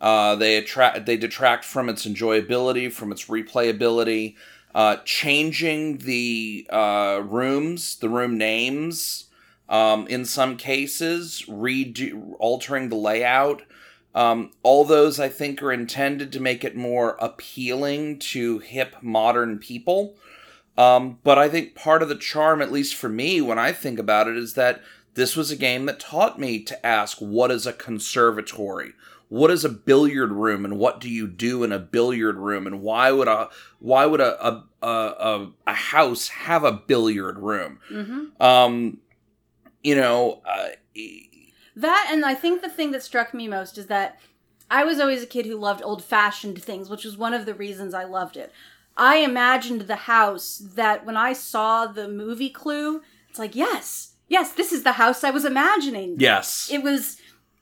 Uh, 0.00 0.34
they 0.34 0.56
attract, 0.56 1.06
they 1.06 1.16
detract 1.16 1.64
from 1.64 1.88
its 1.88 2.06
enjoyability, 2.06 2.90
from 2.90 3.12
its 3.12 3.26
replayability. 3.26 4.34
Uh, 4.72 4.96
changing 5.04 5.98
the 5.98 6.64
uh, 6.70 7.20
rooms, 7.24 7.96
the 7.96 8.08
room 8.08 8.38
names, 8.38 9.26
um, 9.70 10.06
in 10.08 10.24
some 10.24 10.56
cases, 10.56 11.44
redo, 11.48 12.34
altering 12.38 12.88
the 12.88 12.96
layout. 12.96 13.62
Um, 14.12 14.50
all 14.64 14.84
those 14.84 15.20
I 15.20 15.28
think 15.28 15.62
are 15.62 15.72
intended 15.72 16.32
to 16.32 16.40
make 16.40 16.64
it 16.64 16.76
more 16.76 17.16
appealing 17.20 18.18
to 18.18 18.58
hip 18.58 18.96
modern 19.00 19.58
people. 19.58 20.16
Um, 20.76 21.18
but 21.22 21.38
I 21.38 21.48
think 21.48 21.76
part 21.76 22.02
of 22.02 22.08
the 22.08 22.16
charm, 22.16 22.60
at 22.60 22.72
least 22.72 22.96
for 22.96 23.08
me, 23.08 23.40
when 23.40 23.58
I 23.58 23.70
think 23.70 24.00
about 24.00 24.26
it, 24.26 24.36
is 24.36 24.54
that 24.54 24.82
this 25.14 25.36
was 25.36 25.52
a 25.52 25.56
game 25.56 25.86
that 25.86 26.00
taught 26.00 26.40
me 26.40 26.60
to 26.64 26.86
ask 26.86 27.18
what 27.18 27.52
is 27.52 27.66
a 27.66 27.72
conservatory? 27.72 28.92
What 29.28 29.52
is 29.52 29.64
a 29.64 29.68
billiard 29.68 30.32
room 30.32 30.64
and 30.64 30.76
what 30.76 31.00
do 31.00 31.08
you 31.08 31.28
do 31.28 31.62
in 31.62 31.70
a 31.70 31.78
billiard 31.78 32.36
room 32.36 32.66
and 32.66 32.82
why 32.82 33.12
would 33.12 33.28
a 33.28 33.48
why 33.78 34.04
would 34.06 34.20
a 34.20 34.44
a, 34.44 34.64
a, 34.82 35.48
a, 35.68 35.72
house 35.72 36.28
have 36.28 36.64
a 36.64 36.72
billiard 36.72 37.38
room? 37.38 37.78
Mm-hmm. 37.90 38.42
Um, 38.42 38.98
you 39.82 39.94
know, 39.96 40.40
uh, 40.44 40.68
That 41.76 42.08
and 42.12 42.24
I 42.24 42.34
think 42.34 42.62
the 42.62 42.68
thing 42.68 42.90
that 42.92 43.02
struck 43.02 43.32
me 43.34 43.48
most 43.48 43.78
is 43.78 43.86
that 43.86 44.18
I 44.70 44.84
was 44.84 45.00
always 45.00 45.22
a 45.22 45.26
kid 45.26 45.46
who 45.46 45.56
loved 45.56 45.82
old 45.82 46.04
fashioned 46.04 46.62
things, 46.62 46.88
which 46.88 47.04
was 47.04 47.16
one 47.16 47.34
of 47.34 47.46
the 47.46 47.54
reasons 47.54 47.94
I 47.94 48.04
loved 48.04 48.36
it. 48.36 48.52
I 48.96 49.16
imagined 49.16 49.82
the 49.82 49.96
house 49.96 50.58
that 50.74 51.06
when 51.06 51.16
I 51.16 51.32
saw 51.32 51.86
the 51.86 52.08
movie 52.08 52.50
Clue, 52.50 53.02
it's 53.28 53.38
like, 53.38 53.54
yes, 53.56 54.12
yes, 54.28 54.52
this 54.52 54.72
is 54.72 54.82
the 54.82 54.92
house 54.92 55.24
I 55.24 55.30
was 55.30 55.44
imagining. 55.44 56.16
yes. 56.18 56.68
It 56.72 56.82
was 56.82 57.16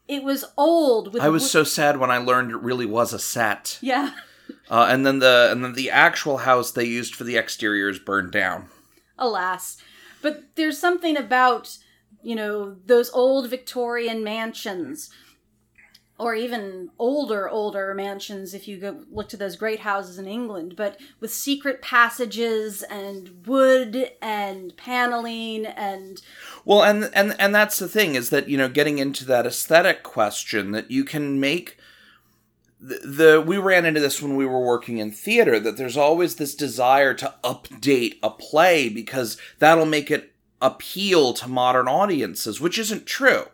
it 0.09 0.25
was 0.25 0.45
old 0.57 1.13
with 1.13 1.23
I 1.23 1.29
was 1.29 1.43
wo- 1.43 1.49
so 1.49 1.65
sad 1.65 1.99
when 1.99 2.11
I 2.11 2.17
learned 2.19 2.51
it 2.51 2.57
really 2.57 2.87
was 2.87 3.13
a 3.13 3.19
set. 3.19 3.79
Yeah. 3.81 4.13
Uh, 4.71 4.87
and 4.91 5.05
then 5.05 5.19
the 5.19 5.49
and 5.51 5.63
then 5.63 5.75
the 5.75 5.91
actual 5.91 6.39
house 6.39 6.71
they 6.73 6.85
used 6.85 7.15
for 7.15 7.25
the 7.25 7.37
exteriors 7.37 7.99
burned 7.99 8.33
down. 8.33 8.67
alas. 9.19 9.77
But 10.23 10.45
there's 10.57 10.79
something 10.79 11.17
about, 11.19 11.77
you 12.29 12.37
know, 12.37 12.77
those 12.85 13.09
old 13.15 13.49
Victorian 13.49 14.23
mansions, 14.23 15.09
or 16.19 16.35
even 16.35 16.91
older, 16.99 17.49
older 17.49 17.95
mansions 17.95 18.53
if 18.53 18.69
you 18.69 18.77
go 18.77 19.03
look 19.11 19.31
to 19.31 19.37
those 19.39 19.57
great 19.57 19.81
houses 19.81 20.19
in 20.19 20.27
England, 20.27 20.75
but 20.77 21.01
with 21.21 21.33
secret 21.33 21.81
passages 21.81 22.83
and 22.83 23.47
wood 23.47 24.11
and 24.21 24.77
paneling 24.77 25.65
and 25.65 26.21
Well, 26.67 26.83
and 26.83 27.11
and 27.15 27.35
and 27.39 27.55
that's 27.55 27.79
the 27.79 27.89
thing 27.89 28.15
is 28.15 28.29
that 28.29 28.47
you 28.47 28.59
know 28.59 28.69
getting 28.69 28.99
into 28.99 29.25
that 29.25 29.47
aesthetic 29.47 30.03
question 30.03 30.73
that 30.73 30.91
you 30.91 31.05
can 31.05 31.41
make 31.41 31.79
the, 32.79 32.99
the 32.99 33.41
we 33.41 33.57
ran 33.57 33.87
into 33.87 34.01
this 34.01 34.21
when 34.21 34.37
we 34.37 34.45
were 34.45 34.61
working 34.61 34.99
in 34.99 35.13
theater 35.13 35.59
that 35.61 35.79
there's 35.79 35.97
always 35.97 36.35
this 36.35 36.55
desire 36.55 37.15
to 37.15 37.33
update 37.43 38.19
a 38.23 38.29
play 38.29 38.91
because 38.91 39.39
that'll 39.61 39.87
make 39.87 40.11
it 40.11 40.35
appeal 40.61 41.33
to 41.35 41.49
modern 41.49 41.89
audiences, 41.89 42.61
which 42.61 42.79
isn't 42.79 43.07
true. 43.07 43.47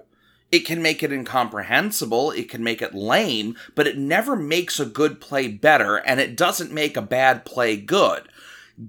It 0.50 0.60
can 0.60 0.82
make 0.82 1.02
it 1.02 1.12
incomprehensible, 1.12 2.30
it 2.30 2.48
can 2.48 2.62
make 2.62 2.80
it 2.80 2.94
lame, 2.94 3.56
but 3.74 3.86
it 3.86 3.98
never 3.98 4.36
makes 4.36 4.78
a 4.78 4.86
good 4.86 5.20
play 5.20 5.48
better, 5.48 5.96
and 5.96 6.20
it 6.20 6.36
doesn't 6.36 6.72
make 6.72 6.96
a 6.96 7.02
bad 7.02 7.44
play 7.44 7.76
good. 7.76 8.28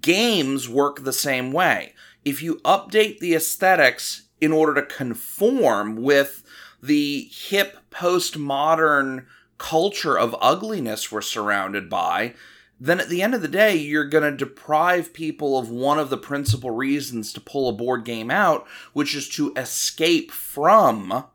Games 0.02 0.70
work 0.70 1.04
the 1.04 1.14
same 1.14 1.52
way. 1.52 1.94
If 2.24 2.42
you 2.42 2.56
update 2.66 3.20
the 3.20 3.34
aesthetics 3.34 4.24
in 4.40 4.52
order 4.52 4.76
to 4.76 4.96
conform 4.96 5.96
with 5.96 6.44
the 6.82 7.30
hip 7.32 7.78
postmodern 7.90 9.26
culture 9.58 10.18
of 10.18 10.36
ugliness 10.42 11.12
we're 11.12 11.22
surrounded 11.22 11.90
by, 11.90 12.36
then 12.80 13.00
at 13.00 13.10
the 13.10 13.22
end 13.22 13.34
of 13.34 13.42
the 13.42 13.48
day, 13.48 13.76
you're 13.76 14.08
going 14.08 14.30
to 14.30 14.38
deprive 14.38 15.14
people 15.14 15.58
of 15.58 15.70
one 15.70 15.98
of 15.98 16.10
the 16.10 16.18
principal 16.18 16.72
reasons 16.72 17.32
to 17.34 17.40
pull 17.40 17.70
a 17.70 17.74
board 17.74 18.04
game 18.04 18.30
out, 18.30 18.68
which 18.94 19.16
is 19.16 19.30
to 19.30 19.54
escape 19.56 20.32
from 20.32 21.26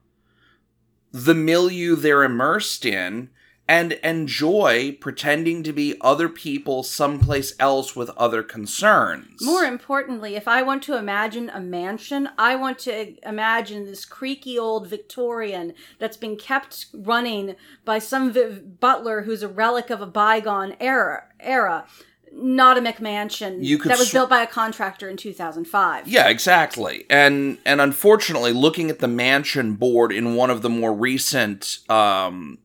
the 1.12 1.34
milieu 1.34 1.96
they're 1.96 2.22
immersed 2.22 2.84
in 2.84 3.30
and 3.70 3.92
enjoy 4.02 4.90
pretending 5.00 5.62
to 5.62 5.72
be 5.72 5.96
other 6.00 6.28
people 6.28 6.82
someplace 6.82 7.54
else 7.60 7.94
with 7.94 8.10
other 8.16 8.42
concerns. 8.42 9.40
More 9.40 9.62
importantly, 9.62 10.34
if 10.34 10.48
I 10.48 10.60
want 10.60 10.82
to 10.82 10.96
imagine 10.96 11.48
a 11.50 11.60
mansion, 11.60 12.28
I 12.36 12.56
want 12.56 12.80
to 12.80 13.14
imagine 13.24 13.86
this 13.86 14.04
creaky 14.04 14.58
old 14.58 14.88
Victorian 14.88 15.74
that's 16.00 16.16
been 16.16 16.36
kept 16.36 16.86
running 16.92 17.54
by 17.84 18.00
some 18.00 18.32
v- 18.32 18.58
butler 18.58 19.22
who's 19.22 19.44
a 19.44 19.48
relic 19.48 19.88
of 19.90 20.00
a 20.00 20.06
bygone 20.06 20.74
era. 20.80 21.28
Era, 21.38 21.86
not 22.32 22.76
a 22.76 22.80
McMansion 22.80 23.64
You 23.64 23.78
could 23.78 23.92
that 23.92 24.00
was 24.00 24.08
sw- 24.08 24.14
built 24.14 24.30
by 24.30 24.42
a 24.42 24.48
contractor 24.48 25.08
in 25.08 25.16
2005. 25.16 26.08
Yeah, 26.08 26.28
exactly. 26.28 27.06
And 27.08 27.58
and 27.64 27.80
unfortunately, 27.80 28.52
looking 28.52 28.90
at 28.90 28.98
the 28.98 29.08
mansion 29.08 29.74
board 29.74 30.10
in 30.12 30.34
one 30.34 30.50
of 30.50 30.62
the 30.62 30.68
more 30.68 30.92
recent 30.92 31.78
um, 31.88 32.58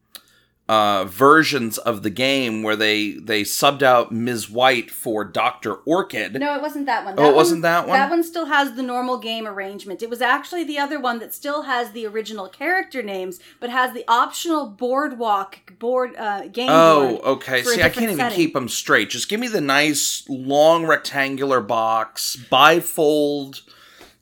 uh, 0.67 1.06
versions 1.06 1.78
of 1.78 2.01
the 2.01 2.10
game, 2.10 2.63
where 2.63 2.75
they 2.75 3.12
they 3.12 3.43
subbed 3.43 3.84
out 3.84 4.12
Ms. 4.12 4.49
White 4.49 4.89
for 4.89 5.23
Doctor 5.23 5.75
Orchid. 5.86 6.34
No, 6.39 6.56
it 6.56 6.62
wasn't 6.62 6.88
that 6.88 7.06
one. 7.06 7.13
Oh, 7.19 7.30
it 7.30 7.36
wasn't 7.36 7.62
that 7.62 7.88
one? 7.88 7.97
That 7.99 8.10
one 8.10 8.23
still 8.23 8.45
has 8.47 8.73
the 8.73 8.82
normal 8.82 9.19
game 9.19 9.45
arrangement. 9.47 10.01
It 10.01 10.10
was 10.10 10.21
actually 10.21 10.63
the 10.63 10.80
other 10.80 10.99
one 10.99 11.19
that 11.19 11.36
still 11.36 11.63
has 11.63 11.91
the 11.91 12.08
original 12.08 12.49
character 12.49 13.04
names, 13.04 13.39
but 13.60 13.69
has 13.69 13.93
the 13.93 14.04
optional 14.08 14.65
boardwalk 14.67 15.78
board 15.78 16.15
uh, 16.17 16.47
game 16.47 16.69
Oh, 16.71 17.10
board. 17.10 17.21
okay. 17.23 17.62
See, 17.62 17.84
I 17.84 17.89
can't 17.89 18.04
even 18.06 18.17
setting. 18.17 18.36
keep 18.36 18.54
them 18.56 18.67
straight. 18.67 19.12
Just 19.12 19.30
give 19.30 19.39
me 19.39 19.47
the 19.47 19.62
nice 19.62 20.23
long 20.28 20.88
rectangular 20.88 21.62
box, 21.62 22.38
bifold. 22.51 23.62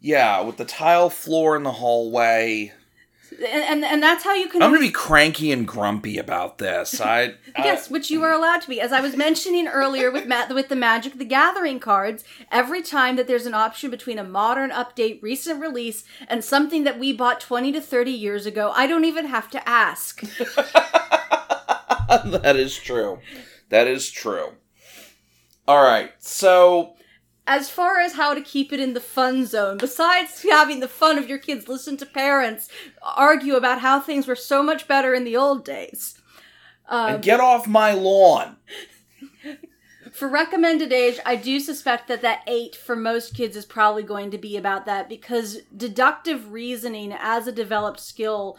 Yeah, 0.02 0.42
with 0.42 0.58
the 0.58 0.66
tile 0.66 1.10
floor 1.10 1.56
in 1.56 1.64
the 1.64 1.72
hallway. 1.72 2.74
And, 3.42 3.84
and 3.84 4.04
that's 4.04 4.24
how 4.24 4.34
you 4.34 4.48
can. 4.48 4.62
I'm 4.62 4.72
gonna 4.72 4.80
be 4.80 4.92
cranky 4.92 5.52
and 5.52 5.68
grumpy 5.68 6.18
about 6.18 6.58
this. 6.58 7.00
I, 7.02 7.36
I 7.56 7.64
Yes, 7.64 7.90
which 7.90 8.10
you 8.12 8.24
are 8.24 8.32
allowed 8.32 8.62
to 8.62 8.70
be. 8.70 8.80
As 8.82 8.92
I 8.92 9.02
was 9.02 9.16
mentioning 9.16 9.68
earlier 9.68 10.12
with 10.12 10.28
Ma- 10.28 10.54
with 10.54 10.70
the 10.70 10.76
Magic 10.76 11.18
the 11.18 11.26
Gathering 11.26 11.80
cards, 11.80 12.24
every 12.52 12.82
time 12.82 13.16
that 13.16 13.28
there's 13.28 13.46
an 13.46 13.54
option 13.54 13.90
between 13.90 14.20
a 14.20 14.24
modern 14.24 14.70
update, 14.72 15.22
recent 15.22 15.62
release, 15.62 16.04
and 16.28 16.44
something 16.44 16.84
that 16.84 17.00
we 17.00 17.14
bought 17.14 17.40
20 17.40 17.72
to 17.74 17.82
30 17.82 18.12
years 18.12 18.46
ago, 18.46 18.72
I 18.76 18.88
don't 18.88 19.06
even 19.06 19.26
have 19.28 19.50
to 19.52 19.70
ask. 19.70 20.22
that 22.26 22.56
is 22.56 22.78
true. 22.78 23.20
That 23.70 23.88
is 23.88 24.12
true. 24.12 24.54
All 25.68 25.82
right, 25.82 26.12
so 26.20 26.96
as 27.46 27.70
far 27.70 28.00
as 28.00 28.14
how 28.14 28.34
to 28.34 28.42
keep 28.42 28.72
it 28.72 28.80
in 28.80 28.94
the 28.94 29.02
fun 29.02 29.46
zone, 29.46 29.78
besides 29.78 30.44
having 30.44 30.80
the 30.80 30.88
fun 30.88 31.18
of 31.18 31.28
your 31.28 31.38
kids 31.38 31.68
listen 31.68 31.98
to 31.98 32.06
parents 32.06 32.70
argue 33.02 33.56
about 33.56 33.82
how 33.82 34.00
things 34.00 34.28
were 34.28 34.36
so 34.36 34.64
much 34.64 34.88
better 34.88 35.14
in 35.14 35.24
the 35.24 35.36
old 35.36 35.66
days. 35.66 36.20
Um, 36.88 37.22
get 37.22 37.40
off 37.40 37.68
my 37.68 37.92
lawn. 37.92 38.58
for 40.14 40.28
recommended 40.28 40.94
age, 40.94 41.20
I 41.26 41.36
do 41.36 41.60
suspect 41.60 42.08
that 42.08 42.22
that 42.22 42.44
eight 42.48 42.76
for 42.76 42.96
most 42.96 43.34
kids 43.34 43.58
is 43.58 43.66
probably 43.66 44.04
going 44.04 44.32
to 44.32 44.38
be 44.38 44.56
about 44.56 44.86
that 44.86 45.10
because 45.10 45.60
deductive 45.76 46.52
reasoning 46.52 47.14
as 47.14 47.48
a 47.48 47.52
developed 47.52 48.00
skill 48.00 48.58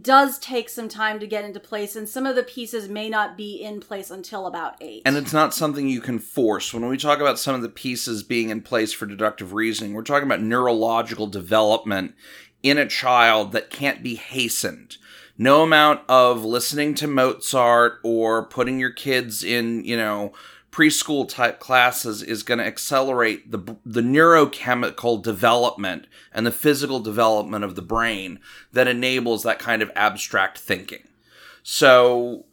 does 0.00 0.38
take 0.38 0.68
some 0.68 0.88
time 0.88 1.20
to 1.20 1.26
get 1.26 1.44
into 1.44 1.60
place, 1.60 1.96
and 1.96 2.08
some 2.08 2.24
of 2.24 2.36
the 2.36 2.42
pieces 2.42 2.88
may 2.88 3.10
not 3.10 3.36
be 3.36 3.62
in 3.62 3.80
place 3.80 4.10
until 4.10 4.46
about 4.46 4.76
eight. 4.80 5.02
And 5.04 5.16
it's 5.16 5.32
not 5.32 5.52
something 5.52 5.88
you 5.88 6.00
can 6.00 6.18
force. 6.18 6.72
When 6.72 6.86
we 6.88 6.96
talk 6.96 7.20
about 7.20 7.38
some 7.38 7.54
of 7.54 7.62
the 7.62 7.68
pieces 7.68 8.22
being 8.22 8.50
in 8.50 8.62
place 8.62 8.92
for 8.92 9.06
deductive 9.06 9.52
reasoning, 9.52 9.92
we're 9.92 10.02
talking 10.02 10.26
about 10.26 10.40
neurological 10.40 11.26
development 11.26 12.14
in 12.62 12.78
a 12.78 12.88
child 12.88 13.52
that 13.52 13.70
can't 13.70 14.02
be 14.02 14.14
hastened. 14.14 14.96
No 15.36 15.62
amount 15.62 16.02
of 16.08 16.44
listening 16.44 16.94
to 16.94 17.06
Mozart 17.06 17.98
or 18.04 18.46
putting 18.46 18.78
your 18.78 18.92
kids 18.92 19.42
in, 19.42 19.84
you 19.84 19.96
know, 19.96 20.32
preschool 20.72 21.28
type 21.28 21.60
classes 21.60 22.22
is 22.22 22.42
going 22.42 22.58
to 22.58 22.66
accelerate 22.66 23.52
the 23.52 23.76
the 23.84 24.00
neurochemical 24.00 25.22
development 25.22 26.06
and 26.32 26.46
the 26.46 26.50
physical 26.50 26.98
development 26.98 27.62
of 27.62 27.76
the 27.76 27.82
brain 27.82 28.40
that 28.72 28.88
enables 28.88 29.42
that 29.42 29.58
kind 29.58 29.82
of 29.82 29.90
abstract 29.94 30.58
thinking. 30.58 31.06
So, 31.62 32.46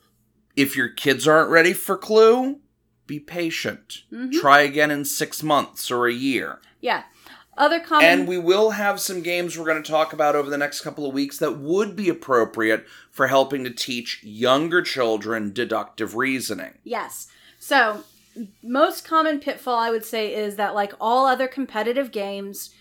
if 0.55 0.75
your 0.75 0.89
kids 0.89 1.27
aren't 1.27 1.49
ready 1.49 1.73
for 1.73 1.97
Clue, 1.97 2.59
be 3.07 3.19
patient. 3.19 4.03
Mm-hmm. 4.13 4.37
Try 4.39 4.61
again 4.61 4.91
in 4.91 5.05
6 5.05 5.41
months 5.43 5.89
or 5.89 6.05
a 6.05 6.13
year. 6.13 6.59
yeah. 6.79 7.03
Other 7.57 7.81
common 7.81 8.05
And 8.05 8.27
we 8.27 8.37
will 8.37 8.69
have 8.71 9.01
some 9.01 9.21
games 9.21 9.57
we're 9.57 9.65
going 9.65 9.83
to 9.83 9.91
talk 9.91 10.13
about 10.13 10.33
over 10.33 10.49
the 10.49 10.57
next 10.57 10.79
couple 10.79 11.05
of 11.05 11.13
weeks 11.13 11.37
that 11.39 11.57
would 11.57 11.93
be 11.93 12.07
appropriate 12.07 12.85
for 13.11 13.27
helping 13.27 13.65
to 13.65 13.69
teach 13.69 14.23
younger 14.23 14.81
children 14.81 15.51
deductive 15.51 16.15
reasoning. 16.15 16.77
Yes. 16.85 17.27
So, 17.69 18.03
most 18.63 19.05
common 19.05 19.39
pitfall 19.39 19.77
I 19.77 19.91
would 19.91 20.03
say 20.03 20.33
is 20.33 20.55
that, 20.55 20.73
like 20.73 20.91
all 20.99 21.27
other 21.27 21.47
competitive 21.47 22.11
games, 22.11 22.71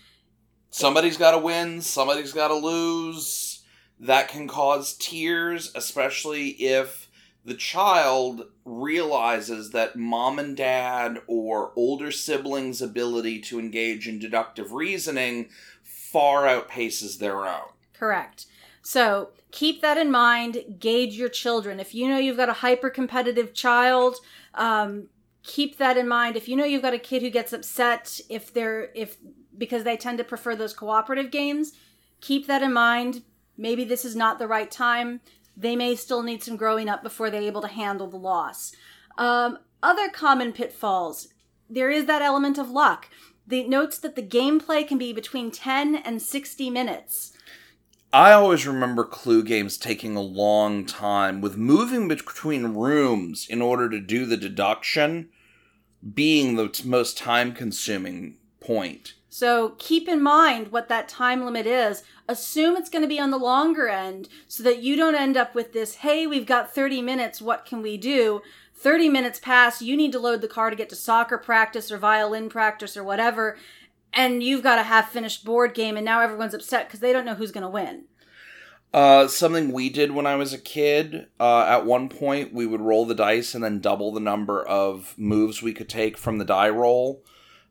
Somebody's 0.71 1.15
got 1.15 1.31
to 1.31 1.37
win, 1.37 1.81
somebody's 1.81 2.33
got 2.33 2.47
to 2.47 2.55
lose. 2.55 3.61
That 3.99 4.29
can 4.29 4.47
cause 4.47 4.95
tears, 4.95 5.71
especially 5.75 6.49
if 6.49 7.07
the 7.45 7.53
child 7.53 8.47
realizes 8.65 9.69
that 9.69 9.95
mom 9.95 10.39
and 10.39 10.57
dad 10.57 11.19
or 11.27 11.71
older 11.75 12.11
siblings' 12.11 12.81
ability 12.81 13.41
to 13.41 13.59
engage 13.59 14.07
in 14.07 14.17
deductive 14.17 14.71
reasoning 14.71 15.49
far 15.83 16.45
outpaces 16.45 17.19
their 17.19 17.45
own. 17.45 17.69
correct. 17.93 18.47
So, 18.81 19.29
keep 19.51 19.81
that 19.81 19.97
in 19.99 20.09
mind. 20.09 20.77
Gauge 20.79 21.13
your 21.13 21.29
children. 21.29 21.79
If 21.79 21.93
you 21.93 22.07
know 22.09 22.17
you've 22.17 22.37
got 22.37 22.49
a 22.49 22.53
hyper 22.53 22.89
competitive 22.89 23.53
child, 23.53 24.15
um, 24.59 25.07
keep 25.41 25.77
that 25.77 25.97
in 25.97 26.07
mind. 26.07 26.35
If 26.35 26.47
you 26.47 26.55
know 26.55 26.65
you've 26.65 26.83
got 26.83 26.93
a 26.93 26.99
kid 26.99 27.23
who 27.23 27.31
gets 27.31 27.53
upset 27.53 28.19
if 28.29 28.53
they're 28.53 28.89
if 28.93 29.17
because 29.57 29.83
they 29.83 29.97
tend 29.97 30.19
to 30.19 30.23
prefer 30.23 30.55
those 30.55 30.73
cooperative 30.73 31.31
games, 31.31 31.73
keep 32.21 32.45
that 32.47 32.61
in 32.61 32.71
mind. 32.71 33.23
Maybe 33.57 33.83
this 33.83 34.05
is 34.05 34.15
not 34.15 34.37
the 34.37 34.47
right 34.47 34.69
time. 34.69 35.21
They 35.57 35.75
may 35.75 35.95
still 35.95 36.23
need 36.23 36.43
some 36.43 36.55
growing 36.55 36.87
up 36.87 37.03
before 37.03 37.29
they're 37.29 37.41
able 37.41 37.61
to 37.61 37.67
handle 37.67 38.07
the 38.07 38.17
loss. 38.17 38.73
Um, 39.17 39.59
other 39.83 40.09
common 40.09 40.53
pitfalls. 40.53 41.29
There 41.69 41.89
is 41.89 42.05
that 42.05 42.21
element 42.21 42.57
of 42.57 42.69
luck. 42.69 43.09
The 43.45 43.67
notes 43.67 43.97
that 43.99 44.15
the 44.15 44.21
gameplay 44.21 44.87
can 44.87 44.97
be 44.97 45.11
between 45.11 45.51
10 45.51 45.95
and 45.95 46.21
60 46.21 46.69
minutes. 46.69 47.33
I 48.11 48.31
always 48.31 48.65
remember 48.65 49.03
clue 49.03 49.43
games 49.43 49.77
taking 49.77 50.15
a 50.15 50.21
long 50.21 50.85
time, 50.85 51.41
with 51.41 51.57
moving 51.57 52.07
between 52.07 52.73
rooms 52.73 53.45
in 53.47 53.61
order 53.61 53.87
to 53.87 53.99
do 53.99 54.25
the 54.25 54.37
deduction 54.37 55.29
being 56.13 56.55
the 56.55 56.81
most 56.85 57.19
time 57.19 57.53
consuming 57.53 58.37
point. 58.59 59.13
So 59.29 59.75
keep 59.77 60.07
in 60.07 60.23
mind 60.23 60.71
what 60.71 60.89
that 60.89 61.07
time 61.07 61.45
limit 61.45 61.67
is. 61.67 62.03
Assume 62.27 62.75
it's 62.75 62.89
going 62.89 63.03
to 63.03 63.07
be 63.07 63.19
on 63.19 63.29
the 63.29 63.37
longer 63.37 63.87
end 63.87 64.27
so 64.47 64.63
that 64.63 64.81
you 64.81 64.95
don't 64.95 65.13
end 65.13 65.37
up 65.37 65.53
with 65.53 65.71
this, 65.73 65.95
hey, 65.95 66.25
we've 66.25 66.47
got 66.47 66.73
30 66.73 67.03
minutes, 67.03 67.41
what 67.41 67.63
can 67.63 67.83
we 67.83 67.95
do? 67.95 68.41
30 68.73 69.09
minutes 69.09 69.39
pass, 69.39 69.81
you 69.81 69.95
need 69.95 70.13
to 70.13 70.19
load 70.19 70.41
the 70.41 70.47
car 70.47 70.69
to 70.69 70.75
get 70.75 70.89
to 70.89 70.95
soccer 70.95 71.37
practice 71.37 71.91
or 71.91 71.97
violin 71.97 72.49
practice 72.49 72.97
or 72.97 73.03
whatever, 73.03 73.57
and 74.13 74.43
you've 74.43 74.63
got 74.63 74.79
a 74.79 74.83
half 74.83 75.11
finished 75.11 75.45
board 75.45 75.73
game, 75.73 75.95
and 75.95 76.05
now 76.05 76.21
everyone's 76.21 76.53
upset 76.53 76.87
because 76.87 76.99
they 76.99 77.13
don't 77.13 77.25
know 77.25 77.35
who's 77.35 77.51
going 77.51 77.63
to 77.63 77.69
win. 77.69 78.05
Uh, 78.91 79.27
something 79.27 79.71
we 79.71 79.89
did 79.89 80.11
when 80.11 80.25
I 80.25 80.35
was 80.35 80.51
a 80.51 80.57
kid, 80.57 81.27
uh, 81.39 81.65
at 81.67 81.85
one 81.85 82.09
point, 82.09 82.53
we 82.53 82.65
would 82.65 82.81
roll 82.81 83.05
the 83.05 83.13
dice 83.13 83.53
and 83.53 83.63
then 83.63 83.79
double 83.79 84.11
the 84.11 84.19
number 84.19 84.65
of 84.65 85.13
moves 85.15 85.61
we 85.61 85.73
could 85.73 85.89
take 85.89 86.17
from 86.17 86.39
the 86.39 86.45
die 86.45 86.69
roll. 86.69 87.23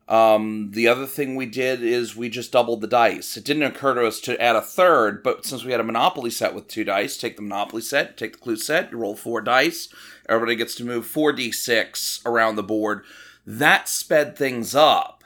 Um, 0.07 0.71
the 0.71 0.87
other 0.87 1.05
thing 1.05 1.35
we 1.35 1.45
did 1.45 1.83
is 1.83 2.15
we 2.15 2.29
just 2.29 2.51
doubled 2.51 2.81
the 2.81 2.87
dice. 2.87 3.37
It 3.37 3.45
didn't 3.45 3.63
occur 3.63 3.93
to 3.93 4.07
us 4.07 4.19
to 4.21 4.41
add 4.41 4.55
a 4.55 4.61
third, 4.61 5.21
but 5.21 5.45
since 5.45 5.63
we 5.63 5.71
had 5.71 5.81
a 5.81 5.83
Monopoly 5.83 6.31
set 6.31 6.55
with 6.55 6.67
two 6.67 6.83
dice, 6.83 7.15
take 7.15 7.35
the 7.35 7.43
Monopoly 7.43 7.83
set, 7.83 8.17
take 8.17 8.33
the 8.33 8.39
clue 8.39 8.55
set, 8.55 8.91
you 8.91 8.97
roll 8.97 9.15
four 9.15 9.39
dice. 9.41 9.87
Everybody 10.27 10.55
gets 10.55 10.73
to 10.75 10.85
move 10.85 11.05
4d6 11.05 12.25
around 12.25 12.55
the 12.55 12.63
board. 12.63 13.03
That 13.45 13.87
sped 13.87 14.35
things 14.35 14.73
up. 14.73 15.18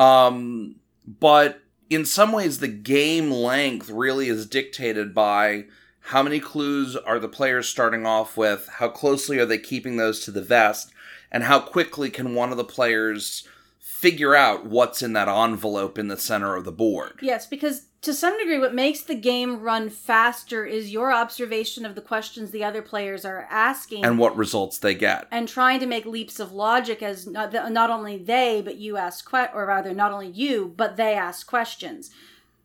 Um, 0.00 0.76
but 1.06 1.60
in 1.90 2.06
some 2.06 2.32
ways, 2.32 2.58
the 2.58 2.68
game 2.68 3.30
length 3.30 3.90
really 3.90 4.28
is 4.28 4.46
dictated 4.46 5.14
by 5.14 5.66
how 6.00 6.22
many 6.22 6.40
clues 6.40 6.96
are 6.96 7.18
the 7.18 7.28
players 7.28 7.68
starting 7.68 8.06
off 8.06 8.36
with, 8.36 8.68
how 8.78 8.88
closely 8.88 9.38
are 9.38 9.46
they 9.46 9.58
keeping 9.58 9.96
those 9.96 10.20
to 10.20 10.30
the 10.30 10.42
vest, 10.42 10.90
and 11.30 11.44
how 11.44 11.60
quickly 11.60 12.08
can 12.08 12.34
one 12.34 12.50
of 12.50 12.56
the 12.56 12.64
players 12.64 13.46
figure 13.78 14.34
out 14.34 14.64
what's 14.64 15.02
in 15.02 15.12
that 15.12 15.28
envelope 15.28 15.98
in 15.98 16.08
the 16.08 16.16
center 16.16 16.56
of 16.56 16.64
the 16.64 16.72
board. 16.72 17.18
Yes, 17.20 17.46
because 17.46 17.86
to 18.02 18.14
some 18.14 18.38
degree, 18.38 18.58
what 18.58 18.74
makes 18.74 19.02
the 19.02 19.14
game 19.14 19.60
run 19.60 19.90
faster 19.90 20.64
is 20.64 20.92
your 20.92 21.12
observation 21.12 21.84
of 21.84 21.94
the 21.94 22.00
questions 22.00 22.50
the 22.50 22.64
other 22.64 22.82
players 22.82 23.24
are 23.24 23.46
asking. 23.50 24.04
And 24.04 24.18
what 24.18 24.36
results 24.36 24.78
they 24.78 24.94
get. 24.94 25.26
and 25.30 25.48
trying 25.48 25.80
to 25.80 25.86
make 25.86 26.06
leaps 26.06 26.40
of 26.40 26.52
logic 26.52 27.02
as 27.02 27.26
not, 27.26 27.52
not 27.52 27.90
only 27.90 28.16
they 28.16 28.62
but 28.62 28.76
you 28.76 28.96
ask 28.96 29.28
que- 29.28 29.50
or 29.54 29.66
rather 29.66 29.92
not 29.92 30.12
only 30.12 30.28
you 30.28 30.72
but 30.76 30.96
they 30.96 31.14
ask 31.14 31.46
questions 31.46 32.10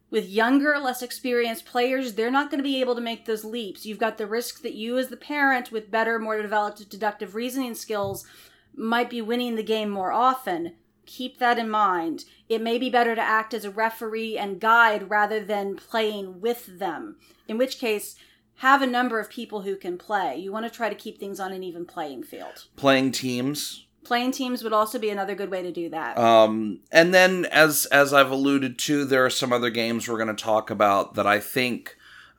with 0.09 0.29
younger, 0.29 0.77
less 0.79 1.01
experienced 1.01 1.65
players, 1.65 2.13
they're 2.13 2.31
not 2.31 2.49
going 2.49 2.59
to 2.59 2.63
be 2.63 2.79
able 2.79 2.95
to 2.95 3.01
make 3.01 3.25
those 3.25 3.43
leaps. 3.43 3.85
You've 3.85 3.99
got 3.99 4.17
the 4.17 4.27
risk 4.27 4.61
that 4.61 4.73
you, 4.73 4.97
as 4.97 5.09
the 5.09 5.17
parent 5.17 5.73
with 5.73 5.91
better, 5.91 6.19
more 6.19 6.41
developed 6.41 6.89
deductive 6.89 7.35
reasoning 7.35 7.75
skills, 7.75 8.23
might 8.75 9.09
be 9.09 9.21
winning 9.21 9.55
the 9.55 9.63
game 9.63 9.89
more 9.89 10.11
often. 10.13 10.73
Keep 11.05 11.39
that 11.39 11.57
in 11.57 11.69
mind. 11.69 12.25
It 12.49 12.61
may 12.61 12.77
be 12.77 12.89
better 12.89 13.15
to 13.15 13.21
act 13.21 13.53
as 13.53 13.65
a 13.65 13.71
referee 13.71 14.37
and 14.37 14.59
guide 14.59 15.09
rather 15.09 15.43
than 15.43 15.75
playing 15.75 16.41
with 16.41 16.79
them, 16.79 17.17
in 17.47 17.57
which 17.57 17.79
case, 17.79 18.15
have 18.59 18.81
a 18.81 18.87
number 18.87 19.19
of 19.19 19.29
people 19.29 19.61
who 19.61 19.75
can 19.75 19.97
play. 19.97 20.37
You 20.37 20.51
want 20.51 20.65
to 20.65 20.71
try 20.71 20.89
to 20.89 20.95
keep 20.95 21.19
things 21.19 21.39
on 21.39 21.51
an 21.51 21.63
even 21.63 21.85
playing 21.85 22.23
field. 22.23 22.65
Playing 22.75 23.11
teams. 23.11 23.85
Playing 24.03 24.31
teams 24.31 24.63
would 24.63 24.73
also 24.73 24.99
be 24.99 25.09
another 25.09 25.35
good 25.35 25.49
way 25.49 25.63
to 25.63 25.71
do 25.71 25.89
that. 25.89 26.17
Um, 26.17 26.79
and 26.91 27.13
then, 27.13 27.45
as 27.45 27.87
as 27.87 28.13
I've 28.13 28.29
alluded 28.29 28.77
to, 28.79 29.03
there 29.03 29.25
are 29.25 29.31
some 29.31 29.51
other 29.51 29.71
games 29.71 30.07
we're 30.07 30.23
going 30.23 30.35
to 30.35 30.43
talk 30.43 30.69
about 30.69 31.15
that 31.15 31.25
I 31.25 31.39
think 31.39 31.97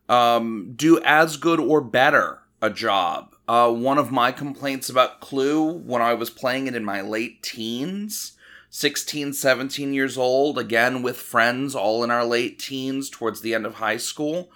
um, 0.09 0.75
do 0.77 1.01
as 1.03 1.37
good 1.37 1.59
or 1.59 1.81
better 1.81 2.43
a 2.63 2.71
job. 2.71 3.35
Uh, 3.49 3.73
one 3.73 3.99
of 3.99 4.11
my 4.11 4.33
complaints 4.33 4.89
about 4.89 5.21
Clue 5.21 5.73
when 5.73 6.03
I 6.03 6.15
was 6.15 6.31
playing 6.31 6.67
it 6.67 6.75
in 6.75 6.85
my 6.85 7.01
late 7.01 7.43
teens, 7.43 8.36
16, 8.79 9.33
17 9.33 9.95
years 9.95 10.19
old, 10.19 10.59
again 10.59 11.01
with 11.01 11.17
friends, 11.17 11.75
all 11.75 12.05
in 12.05 12.11
our 12.11 12.27
late 12.27 12.59
teens 12.59 13.09
towards 13.09 13.41
the 13.41 13.55
end 13.55 13.65
of 13.65 13.77
high 13.77 13.97
school. 13.97 14.51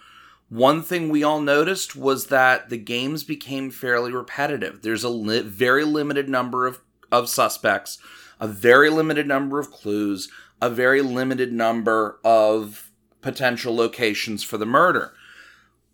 One 0.51 0.83
thing 0.83 1.09
we 1.09 1.25
all 1.25 1.41
noticed 1.41 1.97
was 1.97 2.27
that 2.27 2.69
the 2.69 2.77
games 2.77 3.25
became 3.25 3.71
fairly 3.71 4.13
repetitive. 4.13 4.83
There's 4.83 5.05
a 5.05 5.09
li- 5.09 5.41
very 5.41 5.85
limited 5.85 6.29
number 6.29 6.67
of 6.67 6.83
of 7.11 7.31
suspects, 7.31 7.97
a 8.39 8.47
very 8.47 8.91
limited 8.91 9.27
number 9.27 9.59
of 9.59 9.71
clues, 9.71 10.29
a 10.61 10.69
very 10.69 11.01
limited 11.01 11.51
number 11.55 12.19
of 12.23 12.91
potential 13.23 13.75
locations 13.75 14.45
for 14.45 14.59
the 14.59 14.67
murder. 14.67 15.15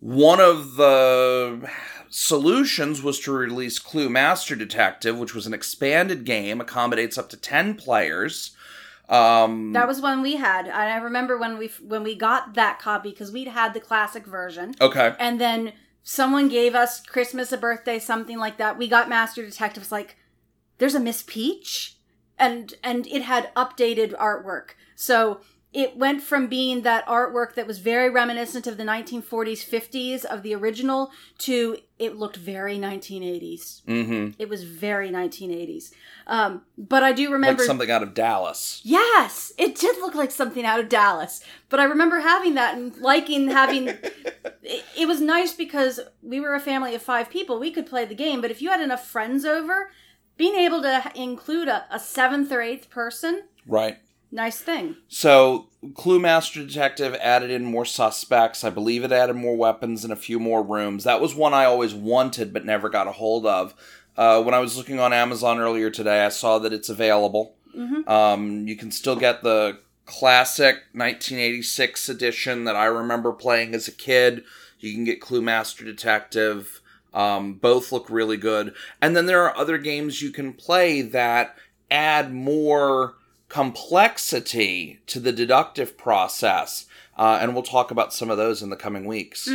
One 0.01 0.41
of 0.41 0.75
the 0.75 1.71
solutions 2.09 3.01
was 3.01 3.19
to 3.21 3.31
release 3.31 3.79
Clue 3.79 4.09
Master 4.09 4.55
Detective, 4.55 5.17
which 5.17 5.33
was 5.35 5.47
an 5.47 5.53
expanded 5.53 6.25
game, 6.25 6.61
accommodates 6.61 7.17
up 7.17 7.29
to 7.29 7.37
10 7.37 7.75
players. 7.75 8.55
Um, 9.09 9.71
that 9.73 9.87
was 9.87 10.01
one 10.01 10.21
we 10.21 10.35
had. 10.35 10.67
I 10.67 10.97
remember 10.97 11.37
when 11.37 11.57
we 11.57 11.67
when 11.81 12.03
we 12.03 12.13
got 12.13 12.55
that 12.55 12.79
copy 12.79 13.11
because 13.11 13.31
we'd 13.31 13.47
had 13.47 13.73
the 13.73 13.79
classic 13.79 14.25
version. 14.25 14.75
okay. 14.81 15.15
And 15.17 15.39
then 15.39 15.73
someone 16.03 16.49
gave 16.49 16.75
us 16.75 17.01
Christmas, 17.01 17.51
a 17.51 17.57
birthday, 17.57 17.99
something 17.99 18.37
like 18.37 18.57
that. 18.57 18.77
We 18.77 18.87
got 18.87 19.07
Master 19.07 19.45
Detectives 19.45 19.91
like 19.91 20.17
there's 20.77 20.95
a 20.95 20.99
Miss 20.99 21.23
Peach 21.25 21.97
and 22.37 22.73
and 22.83 23.07
it 23.07 23.21
had 23.23 23.53
updated 23.55 24.17
artwork. 24.17 24.71
So 24.95 25.41
it 25.73 25.97
went 25.97 26.23
from 26.23 26.47
being 26.47 26.81
that 26.83 27.05
artwork 27.07 27.53
that 27.55 27.67
was 27.67 27.79
very 27.79 28.09
reminiscent 28.09 28.65
of 28.67 28.77
the 28.77 28.83
1940s 28.83 29.67
50s 29.67 30.23
of 30.25 30.41
the 30.41 30.55
original 30.55 31.11
to 31.39 31.77
it 31.99 32.15
looked 32.15 32.37
very 32.37 32.77
1980s 32.77 33.83
Mm-hmm. 33.85 34.31
it 34.39 34.47
was 34.49 34.63
very 34.63 35.09
1980s 35.09 35.91
um, 36.27 36.61
but 36.77 37.03
i 37.03 37.11
do 37.11 37.31
remember 37.31 37.61
Like 37.63 37.67
something 37.67 37.91
out 37.91 38.03
of 38.03 38.13
Dallas. 38.13 38.81
Yes, 38.83 39.51
it 39.57 39.75
did 39.75 39.97
look 39.97 40.15
like 40.15 40.31
something 40.31 40.65
out 40.65 40.79
of 40.79 40.89
Dallas. 40.89 41.43
But 41.69 41.79
I 41.79 41.83
remember 41.85 42.19
having 42.19 42.53
that 42.55 42.75
and 42.77 42.95
liking 42.97 43.49
having. 43.49 43.87
it, 44.63 44.83
it 44.97 45.07
was 45.07 45.21
nice 45.21 45.53
because 45.53 45.99
we 46.21 46.39
were 46.39 46.53
a 46.53 46.59
family 46.59 46.93
of 46.95 47.01
five 47.01 47.29
people. 47.29 47.59
We 47.59 47.71
could 47.71 47.85
play 47.87 48.05
the 48.05 48.15
game, 48.15 48.41
but 48.41 48.51
if 48.51 48.61
you 48.61 48.69
had 48.69 48.81
enough 48.81 49.07
friends 49.07 49.45
over, 49.45 49.91
being 50.37 50.55
able 50.55 50.81
to 50.81 51.11
include 51.15 51.67
a, 51.67 51.85
a 51.91 51.99
seventh 51.99 52.51
or 52.51 52.61
eighth 52.61 52.89
person, 52.89 53.43
Right. 53.65 53.97
Nice 54.37 54.61
thing. 54.61 54.95
So, 55.09 55.67
Clue 55.95 56.19
Master 56.19 56.63
Detective 56.63 57.15
added 57.15 57.51
in 57.51 57.65
more 57.65 57.85
suspects. 57.85 58.63
I 58.63 58.69
believe 58.69 59.03
it 59.03 59.11
added 59.11 59.35
more 59.35 59.57
weapons 59.57 60.05
and 60.05 60.13
a 60.13 60.17
few 60.17 60.39
more 60.39 60.63
rooms. 60.63 61.03
That 61.03 61.19
was 61.19 61.35
one 61.35 61.53
I 61.53 61.65
always 61.65 61.93
wanted 61.93 62.53
but 62.53 62.63
never 62.63 62.87
got 62.87 63.07
a 63.07 63.11
hold 63.11 63.45
of. 63.45 63.73
Uh, 64.15 64.41
when 64.41 64.53
I 64.53 64.59
was 64.59 64.77
looking 64.77 64.99
on 64.99 65.11
Amazon 65.11 65.59
earlier 65.59 65.89
today, 65.89 66.25
I 66.25 66.29
saw 66.29 66.59
that 66.59 66.73
it's 66.73 66.89
available. 66.89 67.55
Um, 68.07 68.67
you 68.67 68.75
can 68.75 68.89
still 68.89 69.15
get 69.15 69.43
the 69.43 69.79
classic 70.05 70.75
1986 70.93 72.09
edition 72.09 72.63
that 72.63 72.75
I 72.75 72.85
remember 72.85 73.31
playing 73.31 73.75
as 73.75 73.87
a 73.87 73.91
kid. 73.91 74.43
You 74.79 74.93
can 74.93 75.03
get 75.03 75.21
Clue 75.21 75.41
Master 75.41 75.85
Detective. 75.85 76.81
Um, 77.13 77.53
both 77.53 77.91
look 77.91 78.09
really 78.09 78.37
good. 78.37 78.73
And 78.99 79.15
then 79.15 79.27
there 79.27 79.43
are 79.43 79.55
other 79.55 79.77
games 79.77 80.21
you 80.21 80.31
can 80.31 80.53
play 80.53 81.01
that 81.03 81.55
add 81.91 82.33
more 82.33 83.16
complexity 83.49 84.99
to 85.07 85.19
the 85.19 85.31
deductive 85.31 85.97
process. 85.97 86.85
Uh, 87.17 87.39
and 87.41 87.53
we'll 87.53 87.63
talk 87.63 87.89
about 87.89 88.13
some 88.13 88.29
of 88.29 88.37
those 88.37 88.61
in 88.61 88.69
the 88.69 88.75
coming 88.75 89.05
weeks. 89.05 89.47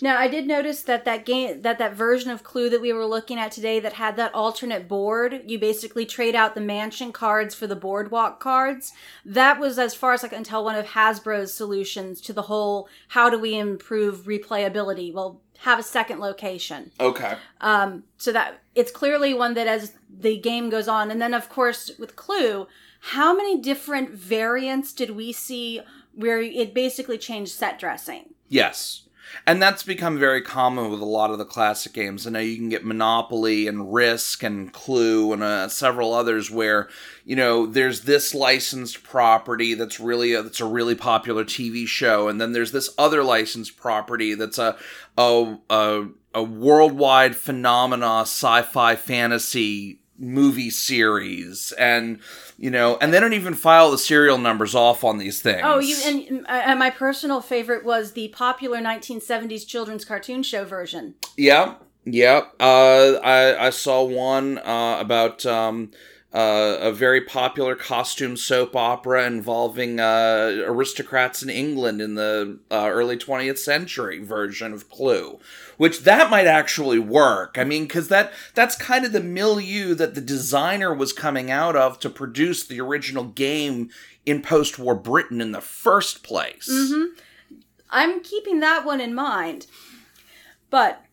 Now, 0.00 0.18
I 0.18 0.26
did 0.26 0.46
notice 0.46 0.80
that 0.82 1.04
that 1.04 1.26
game, 1.26 1.60
that 1.60 1.78
that 1.78 1.94
version 1.94 2.30
of 2.30 2.42
Clue 2.42 2.70
that 2.70 2.80
we 2.80 2.94
were 2.94 3.04
looking 3.04 3.38
at 3.38 3.52
today, 3.52 3.78
that 3.80 3.94
had 3.94 4.16
that 4.16 4.34
alternate 4.34 4.88
board, 4.88 5.42
you 5.46 5.58
basically 5.58 6.06
trade 6.06 6.34
out 6.34 6.54
the 6.54 6.60
mansion 6.62 7.12
cards 7.12 7.54
for 7.54 7.66
the 7.66 7.76
boardwalk 7.76 8.40
cards. 8.40 8.92
That 9.24 9.60
was, 9.60 9.78
as 9.78 9.94
far 9.94 10.14
as 10.14 10.24
I 10.24 10.28
can 10.28 10.44
tell, 10.44 10.64
one 10.64 10.76
of 10.76 10.86
Hasbro's 10.86 11.52
solutions 11.52 12.22
to 12.22 12.32
the 12.32 12.42
whole 12.42 12.88
how 13.08 13.28
do 13.28 13.38
we 13.38 13.58
improve 13.58 14.24
replayability? 14.24 15.12
Well, 15.12 15.40
have 15.58 15.78
a 15.78 15.82
second 15.82 16.20
location. 16.20 16.90
Okay. 16.98 17.36
Um, 17.60 18.04
so 18.18 18.32
that 18.32 18.62
it's 18.74 18.90
clearly 18.90 19.34
one 19.34 19.54
that 19.54 19.66
as 19.66 19.92
the 20.10 20.38
game 20.38 20.70
goes 20.70 20.88
on, 20.88 21.10
and 21.10 21.20
then 21.20 21.34
of 21.34 21.48
course 21.48 21.90
with 21.98 22.16
Clue, 22.16 22.66
how 23.08 23.36
many 23.36 23.60
different 23.60 24.12
variants 24.12 24.94
did 24.94 25.10
we 25.10 25.30
see 25.30 25.78
where 26.14 26.40
it 26.40 26.72
basically 26.72 27.18
changed 27.18 27.52
set 27.52 27.78
dressing? 27.78 28.32
Yes. 28.48 29.02
And 29.46 29.60
that's 29.60 29.82
become 29.82 30.18
very 30.18 30.40
common 30.40 30.90
with 30.90 31.00
a 31.00 31.04
lot 31.04 31.30
of 31.30 31.36
the 31.36 31.44
classic 31.44 31.92
games. 31.92 32.26
I 32.26 32.30
know 32.30 32.38
you 32.38 32.56
can 32.56 32.70
get 32.70 32.82
Monopoly 32.82 33.68
and 33.68 33.92
Risk 33.92 34.42
and 34.42 34.72
Clue 34.72 35.34
and 35.34 35.42
uh, 35.42 35.68
several 35.68 36.14
others 36.14 36.50
where 36.50 36.88
you 37.26 37.36
know 37.36 37.66
there's 37.66 38.02
this 38.02 38.34
licensed 38.34 39.02
property 39.02 39.74
that's 39.74 40.00
really 40.00 40.32
a, 40.32 40.42
that's 40.42 40.60
a 40.60 40.66
really 40.66 40.94
popular 40.94 41.44
TV 41.44 41.86
show, 41.86 42.28
and 42.28 42.40
then 42.40 42.52
there's 42.52 42.72
this 42.72 42.94
other 42.96 43.22
licensed 43.22 43.76
property 43.76 44.34
that's 44.34 44.58
a 44.58 44.76
a 45.18 45.56
a, 45.68 46.06
a 46.32 46.42
worldwide 46.42 47.34
phenomena, 47.36 48.20
sci-fi 48.20 48.94
fantasy 48.96 50.00
movie 50.18 50.70
series, 50.70 51.72
and 51.72 52.20
you 52.58 52.70
know, 52.70 52.96
and 53.00 53.12
they 53.12 53.20
don't 53.20 53.32
even 53.32 53.54
file 53.54 53.90
the 53.90 53.98
serial 53.98 54.38
numbers 54.38 54.74
off 54.74 55.04
on 55.04 55.18
these 55.18 55.42
things. 55.42 55.62
Oh, 55.64 55.78
you 55.78 55.96
and, 56.04 56.46
and 56.48 56.78
my 56.78 56.90
personal 56.90 57.40
favorite 57.40 57.84
was 57.84 58.12
the 58.12 58.28
popular 58.28 58.78
1970s 58.78 59.66
children's 59.66 60.04
cartoon 60.04 60.42
show 60.42 60.64
version. 60.64 61.14
Yeah, 61.36 61.74
yeah. 62.04 62.42
Uh, 62.60 63.18
I 63.22 63.66
I 63.66 63.70
saw 63.70 64.04
one 64.04 64.58
uh, 64.58 64.98
about 65.00 65.44
um, 65.46 65.90
uh, 66.34 66.78
a 66.80 66.92
very 66.92 67.20
popular 67.20 67.76
costume 67.76 68.36
soap 68.36 68.74
opera 68.74 69.24
involving 69.24 70.00
uh, 70.00 70.64
aristocrats 70.64 71.44
in 71.44 71.48
England 71.48 72.02
in 72.02 72.16
the 72.16 72.58
uh, 72.72 72.88
early 72.90 73.16
20th 73.16 73.58
century 73.58 74.18
version 74.18 74.72
of 74.72 74.90
Clue, 74.90 75.38
which 75.76 76.02
that 76.02 76.30
might 76.30 76.48
actually 76.48 76.98
work. 76.98 77.56
I 77.56 77.62
mean, 77.62 77.84
because 77.84 78.08
that 78.08 78.32
that's 78.52 78.74
kind 78.74 79.04
of 79.04 79.12
the 79.12 79.22
milieu 79.22 79.94
that 79.94 80.16
the 80.16 80.20
designer 80.20 80.92
was 80.92 81.12
coming 81.12 81.52
out 81.52 81.76
of 81.76 82.00
to 82.00 82.10
produce 82.10 82.66
the 82.66 82.80
original 82.80 83.24
game 83.24 83.90
in 84.26 84.42
post-war 84.42 84.96
Britain 84.96 85.40
in 85.40 85.52
the 85.52 85.60
first 85.60 86.24
place. 86.24 86.68
I'm 87.90 88.20
keeping 88.24 88.58
that 88.58 88.84
one 88.84 89.00
in 89.00 89.14
mind. 89.14 89.68
But 90.68 91.04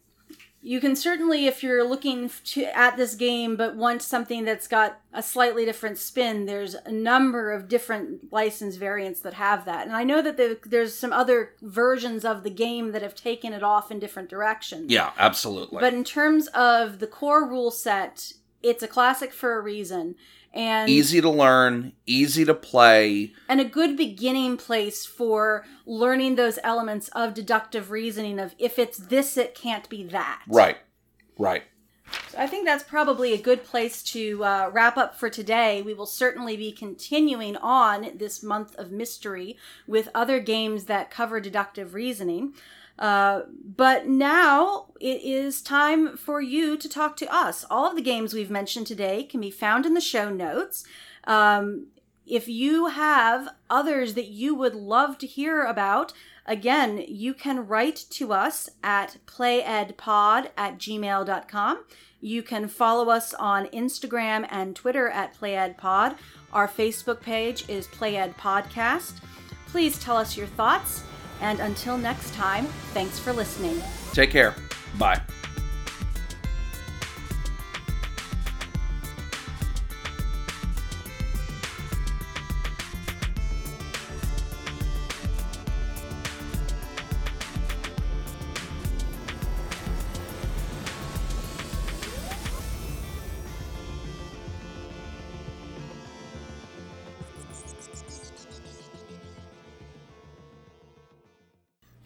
you 0.63 0.79
can 0.79 0.95
certainly, 0.95 1.47
if 1.47 1.63
you're 1.63 1.83
looking 1.83 2.29
to, 2.45 2.63
at 2.77 2.95
this 2.95 3.15
game 3.15 3.55
but 3.55 3.75
want 3.75 4.01
something 4.01 4.45
that's 4.45 4.67
got 4.67 4.99
a 5.11 5.23
slightly 5.23 5.65
different 5.65 5.97
spin, 5.97 6.45
there's 6.45 6.75
a 6.75 6.91
number 6.91 7.51
of 7.51 7.67
different 7.67 8.31
license 8.31 8.75
variants 8.75 9.21
that 9.21 9.33
have 9.33 9.65
that. 9.65 9.87
And 9.87 9.95
I 9.95 10.03
know 10.03 10.21
that 10.21 10.37
the, 10.37 10.59
there's 10.63 10.95
some 10.95 11.11
other 11.11 11.53
versions 11.61 12.23
of 12.23 12.43
the 12.43 12.51
game 12.51 12.91
that 12.91 13.01
have 13.01 13.15
taken 13.15 13.53
it 13.53 13.63
off 13.63 13.89
in 13.89 13.99
different 13.99 14.29
directions. 14.29 14.91
Yeah, 14.91 15.11
absolutely. 15.17 15.79
But 15.79 15.95
in 15.95 16.03
terms 16.03 16.47
of 16.47 16.99
the 16.99 17.07
core 17.07 17.47
rule 17.47 17.71
set, 17.71 18.33
it's 18.61 18.83
a 18.83 18.87
classic 18.87 19.33
for 19.33 19.57
a 19.57 19.61
reason. 19.61 20.15
And 20.53 20.89
easy 20.89 21.21
to 21.21 21.29
learn, 21.29 21.93
easy 22.05 22.43
to 22.45 22.53
play. 22.53 23.33
and 23.47 23.61
a 23.61 23.65
good 23.65 23.95
beginning 23.95 24.57
place 24.57 25.05
for 25.05 25.63
learning 25.85 26.35
those 26.35 26.59
elements 26.63 27.07
of 27.09 27.33
deductive 27.33 27.89
reasoning 27.89 28.37
of 28.39 28.53
if 28.59 28.77
it's 28.77 28.97
this 28.97 29.37
it 29.37 29.55
can't 29.55 29.87
be 29.89 30.03
that 30.05 30.41
Right. 30.47 30.77
Right. 31.37 31.63
So 32.29 32.37
i 32.37 32.47
think 32.47 32.65
that's 32.65 32.83
probably 32.83 33.33
a 33.33 33.41
good 33.41 33.63
place 33.63 34.01
to 34.03 34.43
uh, 34.43 34.69
wrap 34.71 34.97
up 34.97 35.19
for 35.19 35.29
today 35.29 35.81
we 35.81 35.93
will 35.93 36.05
certainly 36.05 36.55
be 36.57 36.71
continuing 36.71 37.57
on 37.57 38.11
this 38.15 38.41
month 38.41 38.75
of 38.77 38.91
mystery 38.91 39.57
with 39.87 40.09
other 40.15 40.39
games 40.39 40.85
that 40.85 41.11
cover 41.11 41.39
deductive 41.39 41.93
reasoning 41.93 42.53
uh, 43.01 43.41
but 43.49 44.07
now 44.07 44.85
it 44.99 45.23
is 45.23 45.61
time 45.61 46.15
for 46.15 46.39
you 46.39 46.77
to 46.77 46.87
talk 46.87 47.17
to 47.17 47.33
us. 47.33 47.65
All 47.67 47.87
of 47.87 47.95
the 47.95 48.01
games 48.01 48.31
we've 48.31 48.51
mentioned 48.51 48.85
today 48.85 49.23
can 49.23 49.41
be 49.41 49.49
found 49.49 49.87
in 49.87 49.95
the 49.95 50.01
show 50.01 50.29
notes. 50.29 50.83
Um, 51.23 51.87
if 52.27 52.47
you 52.47 52.87
have 52.87 53.49
others 53.71 54.13
that 54.13 54.27
you 54.27 54.53
would 54.53 54.75
love 54.75 55.17
to 55.17 55.27
hear 55.27 55.63
about, 55.63 56.13
again, 56.45 57.03
you 57.07 57.33
can 57.33 57.67
write 57.67 58.05
to 58.11 58.33
us 58.33 58.69
at 58.83 59.17
playedpod 59.25 60.49
at 60.57 60.77
gmail.com. 60.77 61.83
You 62.21 62.43
can 62.43 62.67
follow 62.67 63.09
us 63.09 63.33
on 63.33 63.65
Instagram 63.67 64.45
and 64.49 64.75
Twitter 64.75 65.09
at 65.09 65.39
playedpod. 65.39 66.17
Our 66.53 66.67
Facebook 66.67 67.21
page 67.21 67.67
is 67.67 67.87
Played 67.87 68.35
Podcast. 68.37 69.21
Please 69.67 69.97
tell 69.99 70.17
us 70.17 70.37
your 70.37 70.47
thoughts. 70.47 71.03
And 71.41 71.59
until 71.59 71.97
next 71.97 72.33
time, 72.35 72.65
thanks 72.93 73.17
for 73.17 73.33
listening. 73.33 73.81
Take 74.13 74.29
care. 74.29 74.53
Bye. 74.99 75.21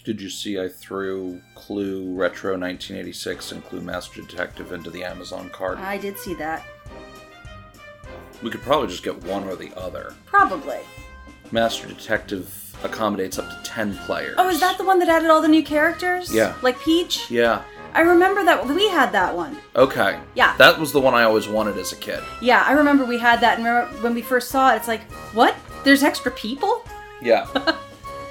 Did 0.06 0.22
you 0.22 0.30
see 0.30 0.60
I 0.60 0.70
threw 0.70 1.42
Clue 1.56 2.14
Retro 2.14 2.52
1986 2.52 3.54
and 3.54 3.66
Clue 3.66 3.82
Master 3.82 4.22
Detective 4.22 4.72
into 4.72 4.92
the 4.92 5.04
Amazon 5.04 5.50
cart? 5.50 5.80
I 5.80 5.98
did 5.98 6.20
see 6.20 6.36
that. 6.36 6.64
We 8.44 8.52
could 8.52 8.62
probably 8.62 8.88
just 8.88 9.02
get 9.02 9.24
one 9.24 9.46
or 9.46 9.56
the 9.56 9.76
other. 9.76 10.14
Probably. 10.28 10.82
Master 11.52 11.88
Detective 11.88 12.76
accommodates 12.84 13.40
up 13.40 13.50
to 13.50 13.60
10 13.68 13.98
players. 14.06 14.36
Oh, 14.38 14.48
is 14.48 14.60
that 14.60 14.78
the 14.78 14.86
one 14.86 15.00
that 15.00 15.10
added 15.10 15.32
all 15.32 15.42
the 15.42 15.48
new 15.48 15.64
characters? 15.64 16.32
Yeah. 16.32 16.54
Like 16.62 16.80
Peach? 16.82 17.32
Yeah. 17.32 17.64
I 17.96 18.02
remember 18.02 18.44
that 18.44 18.68
we 18.68 18.88
had 18.90 19.12
that 19.14 19.36
one. 19.36 19.58
Okay. 19.76 20.20
Yeah. 20.36 20.56
That 20.58 20.80
was 20.80 20.92
the 20.92 21.02
one 21.02 21.16
I 21.16 21.24
always 21.24 21.48
wanted 21.48 21.78
as 21.78 21.94
a 21.94 21.96
kid. 21.96 22.22
Yeah, 22.42 22.64
I 22.64 22.74
remember 22.74 23.06
we 23.06 23.18
had 23.18 23.42
that, 23.42 23.58
and 23.58 24.04
when 24.04 24.14
we 24.14 24.22
first 24.22 24.50
saw 24.50 24.72
it, 24.74 24.76
it's 24.76 24.88
like, 24.88 25.02
what? 25.34 25.56
There's 25.84 26.04
extra 26.04 26.32
people? 26.32 26.84
Yeah. 27.24 27.48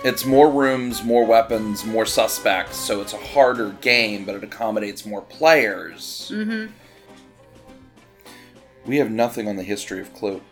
it's 0.05 0.27
more 0.27 0.51
rooms, 0.51 1.03
more 1.03 1.25
weapons, 1.25 1.85
more 1.87 2.05
suspects, 2.05 2.77
so 2.77 3.01
it's 3.01 3.15
a 3.15 3.19
harder 3.19 3.71
game, 3.81 4.27
but 4.27 4.35
it 4.35 4.45
accommodates 4.45 5.07
more 5.07 5.23
players. 5.23 6.31
Mm-hmm. 6.33 6.71
We 8.85 8.99
have 8.99 9.11
nothing 9.11 9.49
on 9.49 9.57
the 9.57 9.63
history 9.63 10.01
of 10.01 10.13
Clue. 10.13 10.43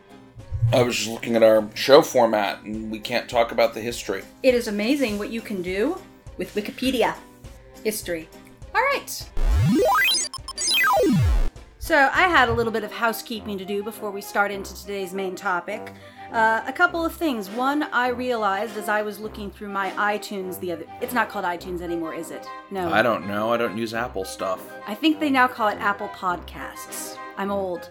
I 0.72 0.82
was 0.82 0.96
just 0.96 1.11
looking 1.11 1.36
at 1.36 1.42
our 1.42 1.68
show 1.74 2.00
format, 2.00 2.62
and 2.62 2.90
we 2.90 2.98
can't 2.98 3.28
talk 3.28 3.53
about 3.53 3.74
the 3.74 3.80
history. 3.82 4.22
It 4.42 4.55
is 4.55 4.68
amazing 4.68 5.18
what 5.18 5.28
you 5.28 5.42
can 5.42 5.61
do 5.61 6.00
with 6.38 6.55
Wikipedia 6.55 7.14
history. 7.84 8.30
All 8.74 8.80
right. 8.80 9.28
So, 11.78 12.09
I 12.12 12.22
had 12.22 12.48
a 12.48 12.53
little 12.53 12.72
bit 12.72 12.84
of 12.84 12.92
housekeeping 12.92 13.59
to 13.59 13.66
do 13.66 13.82
before 13.82 14.11
we 14.11 14.22
start 14.22 14.50
into 14.50 14.74
today's 14.74 15.12
main 15.12 15.36
topic. 15.36 15.92
Uh, 16.33 16.62
a 16.66 16.72
couple 16.72 17.05
of 17.05 17.12
things. 17.12 17.51
One, 17.51 17.83
I 17.85 18.09
realized 18.09 18.78
as 18.78 18.89
I 18.89 19.03
was 19.03 19.20
looking 19.20 19.51
through 19.51 19.68
my 19.68 19.91
iTunes 19.93 20.59
the 20.61 20.72
other. 20.72 20.85
It's 21.03 21.12
not 21.12 21.28
called 21.28 21.45
iTunes 21.45 21.83
anymore, 21.83 22.14
is 22.14 22.30
it? 22.30 22.47
No. 22.70 22.91
I 22.91 23.03
don't 23.03 23.26
know. 23.28 23.53
I 23.53 23.59
don't 23.59 23.76
use 23.76 23.93
Apple 23.93 24.24
stuff. 24.24 24.61
I 24.87 24.95
think 24.95 25.20
they 25.20 25.28
now 25.28 25.47
call 25.47 25.68
it 25.68 25.76
Apple 25.78 26.09
Podcasts. 26.09 27.16
I'm 27.37 27.51
old. 27.51 27.91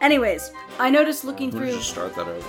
Anyways, 0.00 0.52
I 0.78 0.88
noticed 0.88 1.24
looking 1.24 1.50
We'll 1.50 1.60
through. 1.62 1.72
just 1.72 1.90
start 1.90 2.14
that 2.14 2.26
over. 2.26 2.46